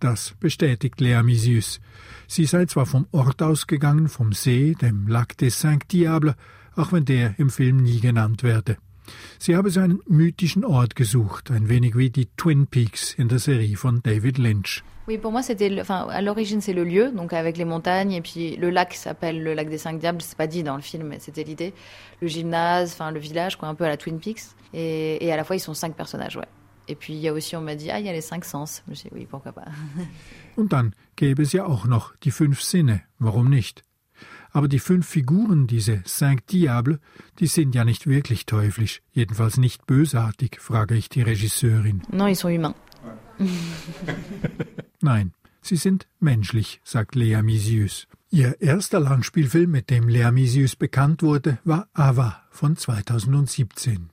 Das 0.00 0.34
bestätigt 0.40 1.00
Lea 1.00 1.22
Misius. 1.22 1.78
Sie 2.26 2.46
sei 2.46 2.64
zwar 2.64 2.86
vom 2.86 3.06
Ort 3.12 3.42
ausgegangen, 3.42 4.08
vom 4.08 4.32
See, 4.32 4.74
dem 4.80 5.06
Lac 5.08 5.36
des 5.36 5.60
Cinq 5.60 5.88
Diables, 5.88 6.34
auch 6.74 6.92
wenn 6.92 7.04
der 7.04 7.34
im 7.38 7.50
Film 7.50 7.76
nie 7.76 8.00
genannt 8.00 8.42
werde. 8.42 8.78
Sie 9.38 9.56
habe 9.56 9.70
so 9.70 9.80
einen 9.80 10.00
mythischen 10.08 10.64
Ort 10.64 10.96
gesucht, 10.96 11.50
ein 11.50 11.68
wenig 11.68 11.96
wie 11.96 12.10
die 12.10 12.28
Twin 12.36 12.66
Peaks 12.66 13.12
in 13.14 13.28
der 13.28 13.40
Serie 13.40 13.76
von 13.76 14.00
David 14.02 14.38
Lynch. 14.38 14.82
Oui, 15.06 15.18
pour 15.18 15.32
moi, 15.32 15.42
c'était, 15.42 15.80
enfin, 15.80 16.06
à 16.08 16.22
l'origine, 16.22 16.60
c'est 16.60 16.72
le 16.72 16.84
lieu, 16.84 17.10
donc 17.10 17.32
avec 17.32 17.56
les 17.56 17.64
montagnes, 17.64 18.12
et 18.12 18.22
puis 18.22 18.56
le 18.56 18.70
lac 18.70 18.94
s'appelle 18.94 19.42
le 19.42 19.54
lac 19.54 19.68
des 19.68 19.78
Cinq 19.78 19.98
Diables, 19.98 20.22
c'est 20.22 20.38
pas 20.38 20.46
dit 20.46 20.62
dans 20.62 20.76
le 20.76 20.82
film, 20.82 21.08
mais 21.08 21.18
c'était 21.18 21.42
l'idée. 21.42 21.74
Le 22.22 22.28
gymnase, 22.28 22.92
enfin, 22.92 23.10
le 23.10 23.18
village, 23.18 23.56
quoi, 23.56 23.68
un 23.68 23.74
peu 23.74 23.84
à 23.84 23.88
la 23.88 23.96
Twin 23.96 24.20
Peaks. 24.20 24.42
Et, 24.72 25.24
et 25.24 25.32
à 25.32 25.36
la 25.36 25.44
fois, 25.44 25.56
ils 25.56 25.60
sont 25.60 25.74
cinq 25.74 25.96
personnages, 25.96 26.36
ouais. 26.36 26.46
Et 26.90 26.96
puis, 26.96 27.12
il 27.12 27.20
y 27.20 27.28
a 27.28 27.32
aussi, 27.32 27.54
on 27.54 27.60
m'a 27.60 27.76
dit, 27.76 27.88
ah, 27.92 28.00
il 28.00 28.06
y 28.06 28.08
a 28.08 28.12
les 28.12 28.20
cinq 28.20 28.44
sens. 28.44 28.82
Je 28.88 28.94
dit, 28.94 29.10
oui, 29.12 29.24
pourquoi 29.30 29.52
pas. 29.52 29.66
Und 30.56 30.72
dann 30.72 30.92
gäbe 31.14 31.42
es 31.42 31.52
ja 31.52 31.64
auch 31.64 31.86
noch 31.86 32.16
die 32.24 32.32
fünf 32.32 32.60
Sinne, 32.60 33.02
warum 33.20 33.48
nicht? 33.48 33.84
Aber 34.50 34.66
die 34.66 34.80
fünf 34.80 35.06
Figuren, 35.06 35.68
diese 35.68 36.02
Cinq 36.02 36.48
Diables, 36.48 36.98
die 37.38 37.46
sind 37.46 37.76
ja 37.76 37.84
nicht 37.84 38.08
wirklich 38.08 38.44
teuflisch, 38.44 39.02
jedenfalls 39.12 39.56
nicht 39.56 39.86
bösartig, 39.86 40.58
frage 40.60 40.96
ich 40.96 41.08
die 41.08 41.22
Regisseurin. 41.22 42.02
Non, 42.10 42.26
ils 42.26 42.40
sont 42.40 42.52
humains. 42.52 42.74
Nein, 45.00 45.32
sie 45.62 45.76
sind 45.76 46.08
menschlich, 46.18 46.80
sagt 46.82 47.14
Lea 47.14 47.40
Misius. 47.42 48.08
Ihr 48.30 48.60
erster 48.60 48.98
Langspielfilm, 48.98 49.70
mit 49.70 49.90
dem 49.90 50.08
Lea 50.08 50.32
Misius 50.32 50.74
bekannt 50.74 51.22
wurde, 51.22 51.58
war 51.62 51.88
Ava 51.94 52.42
von 52.50 52.76
2017. 52.76 54.10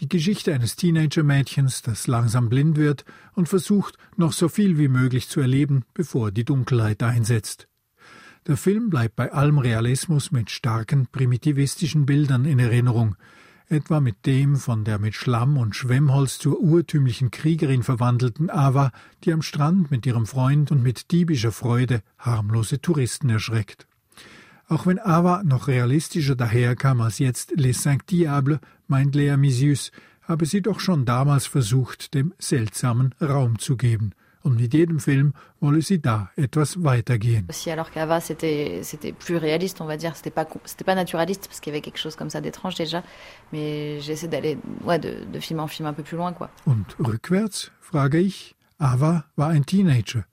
Die 0.00 0.08
Geschichte 0.08 0.54
eines 0.54 0.76
Teenager-Mädchens, 0.76 1.82
das 1.82 2.06
langsam 2.06 2.48
blind 2.48 2.78
wird 2.78 3.04
und 3.34 3.50
versucht, 3.50 3.98
noch 4.16 4.32
so 4.32 4.48
viel 4.48 4.78
wie 4.78 4.88
möglich 4.88 5.28
zu 5.28 5.40
erleben, 5.40 5.84
bevor 5.92 6.30
die 6.30 6.46
Dunkelheit 6.46 7.02
einsetzt. 7.02 7.68
Der 8.46 8.56
Film 8.56 8.88
bleibt 8.88 9.16
bei 9.16 9.30
allem 9.30 9.58
Realismus 9.58 10.32
mit 10.32 10.50
starken 10.50 11.06
primitivistischen 11.06 12.06
Bildern 12.06 12.46
in 12.46 12.58
Erinnerung, 12.58 13.16
etwa 13.68 14.00
mit 14.00 14.24
dem 14.24 14.56
von 14.56 14.84
der 14.84 14.98
mit 14.98 15.14
Schlamm 15.14 15.58
und 15.58 15.76
Schwemmholz 15.76 16.38
zur 16.38 16.58
urtümlichen 16.58 17.30
Kriegerin 17.30 17.82
verwandelten 17.82 18.48
Ava, 18.48 18.92
die 19.24 19.34
am 19.34 19.42
Strand 19.42 19.90
mit 19.90 20.06
ihrem 20.06 20.24
Freund 20.24 20.70
und 20.70 20.82
mit 20.82 21.10
diebischer 21.10 21.52
Freude 21.52 22.00
harmlose 22.18 22.80
Touristen 22.80 23.28
erschreckt. 23.28 23.86
Auch 24.70 24.86
wenn 24.86 25.00
Ava 25.00 25.42
noch 25.42 25.66
realistischer 25.66 26.36
daherkam 26.36 27.00
als 27.00 27.18
jetzt 27.18 27.50
Les 27.56 27.82
Cinq 27.82 28.06
Diables, 28.06 28.60
meint 28.86 29.16
Lea 29.16 29.36
Misius, 29.36 29.90
habe 30.28 30.46
sie 30.46 30.62
doch 30.62 30.78
schon 30.78 31.04
damals 31.04 31.46
versucht, 31.46 32.14
dem 32.14 32.32
Seltsamen 32.38 33.12
Raum 33.20 33.58
zu 33.58 33.76
geben. 33.76 34.12
Und 34.42 34.60
mit 34.60 34.72
jedem 34.72 35.00
Film 35.00 35.34
wolle 35.58 35.82
sie 35.82 36.00
da 36.00 36.30
etwas 36.36 36.84
weitergehen. 36.84 37.46
Aussi, 37.50 37.72
alors 37.72 37.90
qu'Ava, 37.90 38.20
c'était, 38.20 38.82
c'était 38.84 39.12
plus 39.12 39.36
réaliste, 39.38 39.80
on 39.80 39.86
va 39.86 39.96
dire. 39.96 40.14
C'était 40.14 40.30
pas, 40.30 40.46
c'était 40.64 40.84
pas 40.84 40.94
naturaliste, 40.94 41.48
parce 41.48 41.58
qu'il 41.58 41.72
y 41.72 41.74
avait 41.74 41.82
quelque 41.82 41.98
chose 41.98 42.14
comme 42.14 42.30
ça 42.30 42.40
d'étrange 42.40 42.76
déjà. 42.76 43.02
Mais 43.52 43.98
j'essaie 44.00 44.28
d'aller, 44.28 44.56
ouais, 44.84 45.00
de, 45.00 45.24
de 45.30 45.40
film 45.40 45.58
en 45.58 45.66
film 45.66 45.88
un 45.88 45.92
peu 45.92 46.04
plus 46.04 46.16
loin, 46.16 46.32
quoi. 46.32 46.48
Und 46.64 46.84
rückwärts, 47.00 47.72
frage 47.80 48.20
ich, 48.20 48.54
Ava 48.78 49.24
war 49.34 49.48
ein 49.48 49.66
Teenager. 49.66 50.24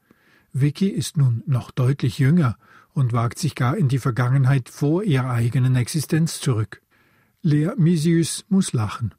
Vicky 0.53 0.89
ist 0.89 1.17
nun 1.17 1.41
noch 1.47 1.71
deutlich 1.71 2.19
jünger 2.19 2.55
und 2.97 3.13
wagt 3.13 3.37
sich 3.37 3.53
gar 3.53 3.77
in 3.77 3.89
die 3.89 3.99
Vergangenheit 3.99 4.69
vor 4.69 5.03
ihrer 5.03 5.29
eigenen 5.29 5.75
Existenz 5.75 6.39
zurück. 6.39 6.81
Lea 7.43 7.69
Misius 7.77 8.43
muss 8.49 8.73
lachen. 8.73 9.13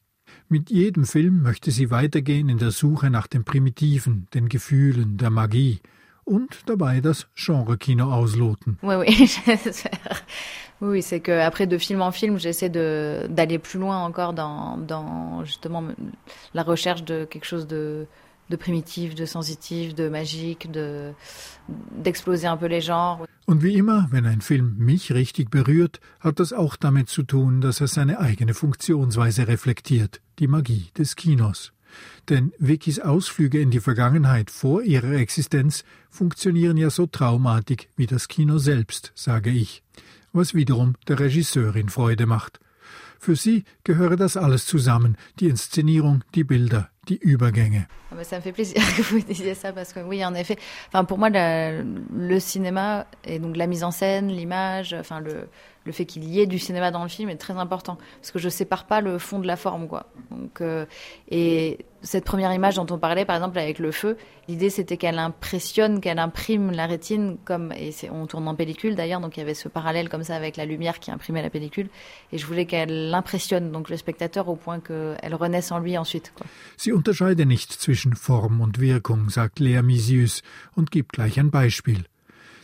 Mit 0.48 0.68
jedem 0.68 1.04
Film 1.04 1.42
möchte 1.42 1.70
sie 1.70 1.92
weitergehen 1.92 2.48
in 2.48 2.58
der 2.58 2.72
Suche 2.72 3.08
nach 3.08 3.28
dem 3.28 3.44
Primitiven, 3.44 4.26
den 4.34 4.48
Gefühlen, 4.48 5.16
der 5.16 5.30
Magie 5.30 5.78
und 6.24 6.64
dabei 6.66 7.00
das 7.00 7.28
Genre-Kino 7.36 8.12
ausloten. 8.12 8.78
Oui, 8.82 8.96
oui. 8.96 9.30
Oui, 10.80 11.02
c'est 11.02 11.18
que 11.18 11.32
après 11.32 11.66
de 11.66 11.76
film 11.76 12.02
en 12.02 12.12
film, 12.12 12.38
j'essaie 12.38 12.68
d'aller 12.70 13.58
plus 13.58 13.80
loin 13.80 14.04
encore 14.04 14.32
dans 14.32 14.76
dans 14.76 15.42
justement 15.44 15.82
la 16.54 16.62
recherche 16.62 17.02
de 17.02 17.24
quelque 17.24 17.46
chose 17.46 17.66
de 17.66 18.06
de 18.48 18.56
primitif, 18.56 19.14
de 19.14 19.26
sensitif, 19.26 19.94
de 19.94 20.08
magique, 20.08 20.70
de 20.70 21.12
d'exploser 21.68 22.46
un 22.46 22.56
peu 22.56 22.66
les 22.66 22.80
genres. 22.80 23.26
Und 23.48 23.62
wie 23.62 23.76
immer, 23.76 24.08
wenn 24.11 24.26
ein 24.26 24.42
Film 24.42 24.76
mich 24.76 25.11
richtig 25.11 25.50
berührt, 25.50 26.00
hat 26.20 26.38
das 26.38 26.52
auch 26.52 26.76
damit 26.76 27.08
zu 27.08 27.22
tun, 27.22 27.62
dass 27.62 27.80
er 27.80 27.88
seine 27.88 28.18
eigene 28.18 28.52
Funktionsweise 28.52 29.48
reflektiert, 29.48 30.20
die 30.38 30.46
Magie 30.46 30.90
des 30.98 31.16
Kinos. 31.16 31.72
Denn 32.28 32.52
Vickys 32.58 33.00
Ausflüge 33.00 33.58
in 33.58 33.70
die 33.70 33.80
Vergangenheit 33.80 34.50
vor 34.50 34.82
ihrer 34.82 35.12
Existenz 35.12 35.84
funktionieren 36.11 36.76
ja 36.76 36.90
so 36.90 37.06
traumartig 37.06 37.88
wie 37.96 38.04
das 38.04 38.28
Kino 38.28 38.58
selbst, 38.58 39.12
sage 39.14 39.48
ich, 39.48 39.82
was 40.34 40.52
wiederum 40.52 40.96
der 41.06 41.18
Regisseurin 41.18 41.88
Freude 41.88 42.26
macht. 42.26 42.61
Für 43.18 43.34
sie 43.34 43.64
gehöre 43.82 44.16
das 44.16 44.37
alles 44.37 44.66
zusammen, 44.66 45.16
die 45.40 45.48
Inszenierung, 45.48 46.22
die 46.34 46.44
Bilder, 46.44 46.90
die 47.08 47.18
Übergänge. 47.22 47.86
Ah 48.12 48.14
bah, 48.16 48.24
ça 48.24 48.36
me 48.36 48.42
fait 48.42 48.52
plaisir 48.52 48.76
que 48.96 49.02
vous 49.02 49.20
disiez 49.20 49.54
ça 49.54 49.72
parce 49.72 49.92
que 49.92 50.00
oui, 50.00 50.24
en 50.24 50.34
effet. 50.34 50.56
Enfin, 50.88 51.04
pour 51.04 51.18
moi, 51.18 51.30
la- 51.30 51.82
le 51.82 52.40
cinéma 52.40 53.06
et 53.24 53.38
donc 53.38 53.56
la 53.56 53.66
mise 53.66 53.84
en 53.84 53.90
scène, 53.90 54.28
l'image, 54.28 54.94
enfin 54.98 55.20
le, 55.20 55.48
le 55.84 55.92
fait 55.92 56.04
qu'il 56.06 56.24
y 56.24 56.40
ait 56.40 56.46
du 56.46 56.58
cinéma 56.58 56.90
dans 56.90 57.02
le 57.02 57.08
film 57.08 57.28
est 57.30 57.36
très 57.36 57.54
important 57.54 57.98
parce 58.20 58.30
que 58.30 58.38
je 58.38 58.48
sépare 58.48 58.86
pas 58.86 59.00
le 59.00 59.18
fond 59.18 59.38
de 59.38 59.46
la 59.46 59.56
forme, 59.56 59.88
quoi. 59.88 60.06
Donc, 60.30 60.60
euh, 60.60 60.84
et 61.30 61.78
cette 62.02 62.24
première 62.24 62.52
image 62.54 62.76
dont 62.76 62.86
on 62.90 62.98
parlait, 62.98 63.24
par 63.24 63.34
exemple 63.36 63.58
avec 63.58 63.78
le 63.80 63.90
feu, 63.90 64.16
l'idée 64.46 64.70
c'était 64.70 64.96
qu'elle 64.96 65.18
impressionne, 65.18 66.00
qu'elle 66.00 66.20
imprime 66.20 66.70
la 66.70 66.86
rétine 66.86 67.36
comme 67.44 67.72
et 67.72 67.90
on 68.12 68.26
tourne 68.26 68.46
en 68.46 68.54
pellicule 68.54 68.94
d'ailleurs, 68.94 69.20
donc 69.20 69.36
il 69.36 69.40
y 69.40 69.42
avait 69.42 69.54
ce 69.54 69.68
parallèle 69.68 70.08
comme 70.08 70.22
ça 70.22 70.36
avec 70.36 70.56
la 70.56 70.64
lumière 70.64 71.00
qui 71.00 71.10
imprimait 71.10 71.42
la 71.42 71.50
pellicule 71.50 71.88
et 72.32 72.38
je 72.38 72.46
voulais 72.46 72.66
qu'elle 72.66 73.12
impressionne 73.12 73.72
donc 73.72 73.90
le 73.90 73.96
spectateur 73.96 74.48
au 74.48 74.54
point 74.54 74.78
qu'elle 74.78 75.34
renaisse 75.34 75.72
en 75.72 75.80
lui 75.80 75.98
ensuite, 75.98 76.32
quoi. 76.36 76.46
Unterscheide 76.98 77.46
nicht 77.46 77.72
zwischen 77.72 78.16
Form 78.16 78.61
und 78.61 78.80
Wirkung, 78.80 79.30
sagt 79.30 79.61
Lea 79.61 79.82
Misius 79.82 80.42
und 80.74 80.90
gibt 80.90 81.12
gleich 81.12 81.38
ein 81.38 81.52
Beispiel. 81.52 82.04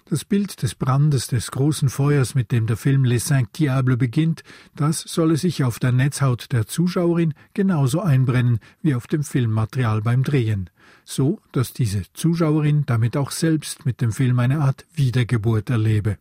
Das 0.07 0.25
Bild 0.25 0.61
des 0.61 0.75
Brandes 0.75 1.29
des 1.29 1.53
großen 1.53 1.89
Feuers, 1.89 2.35
mit 2.35 2.51
dem 2.51 2.67
der 2.67 2.77
Film 2.77 3.05
Les 3.05 3.27
Cinq 3.27 3.53
Diables 3.53 3.97
beginnt, 3.97 4.43
das 4.75 5.01
solle 5.03 5.37
sich 5.37 5.63
auf 5.63 5.79
der 5.79 5.93
Netzhaut 5.93 6.51
der 6.51 6.67
Zuschauerin 6.67 7.33
genauso 7.55 8.01
einbrennen 8.01 8.59
wie 8.83 8.97
auf 8.97 9.07
dem 9.07 9.23
Filmmaterial 9.23 10.03
beim 10.03 10.25
Drehen. 10.25 10.69
So, 11.05 11.41
dass 11.53 11.73
diese 11.73 12.03
Zuschauerin 12.13 12.85
damit 12.87 13.17
auch 13.17 13.31
selbst 13.31 13.87
mit 13.87 14.01
dem 14.01 14.11
Film 14.11 14.41
eine 14.41 14.59
Art 14.59 14.85
Wiedergeburt 14.95 15.71
erlebe. 15.71 16.19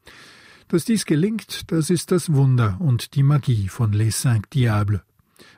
Dass 0.68 0.86
dies 0.86 1.06
gelingt, 1.06 1.72
das 1.72 1.90
ist 1.90 2.12
das 2.12 2.32
Wunder 2.32 2.78
und 2.80 3.16
die 3.16 3.24
Magie 3.24 3.70
von 3.70 3.92
Les 3.92 4.22
Cinq 4.22 4.52
Diables. 4.52 5.02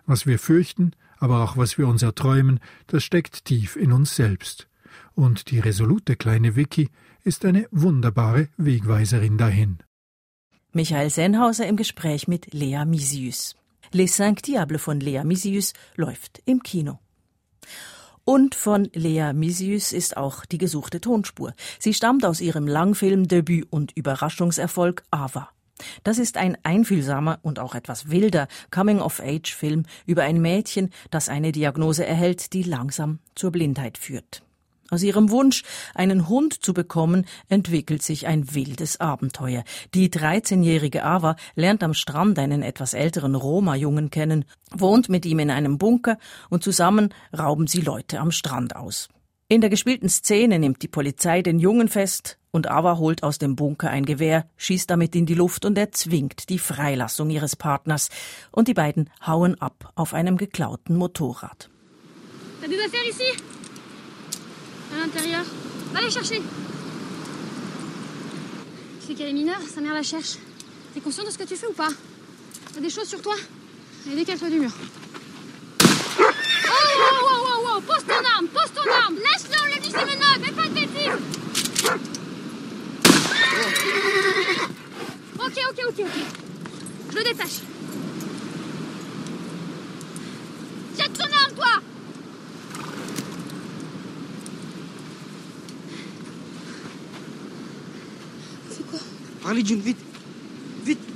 Was 0.06 0.26
wir 0.26 0.40
fürchten, 0.40 0.94
aber 1.26 1.44
auch 1.44 1.58
was 1.58 1.80
wir 1.80 1.88
uns 1.88 2.04
erträumen, 2.04 2.60
das 2.86 3.04
steckt 3.04 3.46
tief 3.46 3.76
in 3.76 3.92
uns 3.92 4.16
selbst. 4.16 4.68
Und 5.16 5.50
die 5.50 5.60
resolute 5.60 6.16
kleine 6.16 6.56
Vicky 6.56 6.90
ist 7.24 7.46
eine 7.46 7.68
wunderbare 7.72 8.50
Wegweiserin 8.58 9.40
dahin. 9.40 9.80
Michael 10.72 11.10
Sennhauser 11.10 11.66
im 11.66 11.78
Gespräch 11.78 12.28
mit 12.28 12.54
Lea 12.54 12.86
Misius. 12.86 13.56
Les 13.92 14.16
Cinq 14.16 14.44
Diables 14.44 14.84
von 14.84 15.00
Lea 15.00 15.24
Misius 15.24 15.74
läuft 15.96 16.44
im 16.46 16.62
Kino. 16.62 17.00
Und 18.24 18.54
von 18.54 18.88
Lea 18.94 19.34
Misius 19.34 19.94
ist 19.94 20.18
auch 20.18 20.46
die 20.46 20.60
gesuchte 20.60 21.02
Tonspur. 21.02 21.56
Sie 21.80 21.96
stammt 21.96 22.24
aus 22.24 22.40
ihrem 22.40 22.68
Langfilmdebüt 22.68 23.66
und 23.72 23.94
Überraschungserfolg 23.98 25.04
Ava. 25.10 25.50
Das 26.04 26.18
ist 26.18 26.38
ein 26.38 26.58
einfühlsamer 26.64 27.40
und 27.42 27.60
auch 27.60 27.76
etwas 27.76 28.10
wilder 28.10 28.48
Coming-of-Age-Film 28.72 29.84
über 30.06 30.24
ein 30.24 30.42
Mädchen, 30.42 30.92
das 31.12 31.30
eine 31.30 31.52
Diagnose 31.52 32.06
erhält, 32.06 32.54
die 32.54 32.64
langsam 32.64 33.20
zur 33.36 33.52
Blindheit 33.52 33.98
führt. 33.98 34.42
Aus 34.92 35.02
ihrem 35.02 35.32
Wunsch, 35.32 35.64
einen 35.96 36.30
Hund 36.30 36.64
zu 36.64 36.72
bekommen, 36.74 37.26
entwickelt 37.50 38.04
sich 38.04 38.28
ein 38.28 38.54
wildes 38.54 39.00
Abenteuer. 39.00 39.64
Die 39.96 40.10
13-jährige 40.10 41.04
Ava 41.04 41.38
lernt 41.56 41.84
am 41.84 41.96
Strand 41.96 42.38
einen 42.38 42.62
etwas 42.62 42.94
älteren 42.94 43.34
Roma-Jungen 43.34 44.12
kennen, 44.12 44.46
wohnt 44.70 45.10
mit 45.10 45.26
ihm 45.26 45.40
in 45.40 45.50
einem 45.50 45.80
Bunker 45.80 46.20
und 46.50 46.64
zusammen 46.64 47.10
rauben 47.36 47.66
sie 47.66 47.82
Leute 47.82 48.20
am 48.20 48.30
Strand 48.30 48.76
aus. 48.76 49.10
In 49.48 49.62
der 49.62 49.72
gespielten 49.72 50.10
Szene 50.10 50.60
nimmt 50.60 50.84
die 50.84 50.88
Polizei 50.88 51.42
den 51.42 51.58
Jungen 51.58 51.88
fest 51.88 52.38
und 52.56 52.72
Ava 52.72 52.98
holt 52.98 53.22
aus 53.22 53.38
dem 53.38 53.56
Bunker 53.56 53.90
ein 53.90 54.06
Gewehr, 54.06 54.48
schießt 54.56 54.90
damit 54.90 55.14
in 55.16 55.26
die 55.26 55.34
Luft 55.34 55.66
und 55.66 55.78
erzwingt 55.78 56.50
die 56.50 56.58
Freilassung 56.58 57.30
ihres 57.30 57.56
Partners. 57.58 58.10
Und 58.50 58.70
die 58.70 58.74
beiden 58.74 59.10
hauen 59.28 59.60
ab 59.62 59.92
auf 59.96 60.14
einem 60.14 60.38
geklauten 60.38 60.96
Motorrad. 60.96 61.70
T'as 62.62 62.70
des 62.70 62.80
affaires 62.80 63.08
ici 63.14 63.30
À 64.94 64.96
l'intérieur. 65.02 65.44
Va 65.94 66.00
les 66.02 66.12
chercher. 66.12 66.42
Tu 69.02 69.08
sais 69.08 69.14
qu'elle 69.16 69.30
est 69.30 69.34
mineure, 69.34 69.62
sa 69.74 69.82
mère 69.82 69.94
la 69.94 70.04
cherche. 70.04 70.38
T'es 70.94 71.02
conscient 71.02 71.26
de 71.26 71.32
ce 71.32 71.38
que 71.38 71.44
tu 71.44 71.58
fais 71.58 71.68
ou 71.68 71.74
pas 71.74 71.92
T'as 72.74 72.80
des 72.80 72.90
choses 72.90 73.10
sur 73.10 73.22
toi 73.22 73.36
Allez, 74.08 74.16
décale-toi 74.16 74.50
du 74.50 74.60
mur. 74.62 74.72
Oh, 76.18 76.24
oh, 76.24 77.28
oh, 77.32 77.48
oh, 77.52 77.68
oh 77.70 77.82
Pose 77.82 78.06
ton 78.08 78.24
arme, 78.36 78.48
pose 78.48 78.72
ton 78.74 78.90
arme 79.04 79.16
Lâche-le, 79.16 79.55
Ok, 85.56 85.62
ok, 85.70 85.86
ok, 85.88 86.00
ok. 86.00 86.12
Je 87.12 87.18
le 87.18 87.24
détache. 87.24 87.62
Jette 90.98 91.14
ton 91.14 91.24
arme, 91.24 91.54
toi 91.56 91.82
Parlez 99.42 99.66
June, 99.66 99.80
vite 99.80 99.98
Vite 100.84 101.15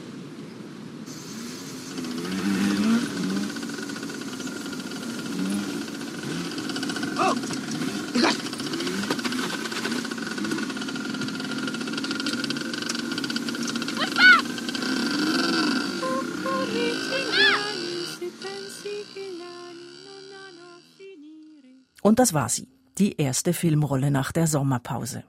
Und 22.10 22.18
das 22.18 22.34
war 22.34 22.50
sie, 22.50 22.68
die 22.98 23.18
erste 23.22 23.54
Filmrolle 23.54 24.10
nach 24.10 24.32
der 24.32 24.48
Sommerpause. 24.48 25.26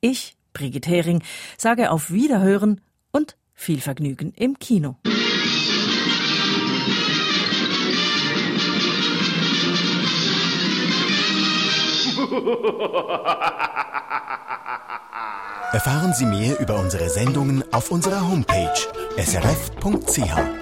Ich, 0.00 0.36
Brigitte 0.52 0.88
Hering, 0.88 1.24
sage 1.58 1.90
auf 1.90 2.12
Wiederhören 2.12 2.80
und 3.10 3.36
viel 3.52 3.80
Vergnügen 3.80 4.32
im 4.36 4.56
Kino. 4.60 4.94
Erfahren 15.72 16.12
Sie 16.12 16.26
mehr 16.26 16.60
über 16.60 16.78
unsere 16.78 17.10
Sendungen 17.10 17.64
auf 17.72 17.90
unserer 17.90 18.20
Homepage 18.20 18.70
srf.ch. 19.16 20.59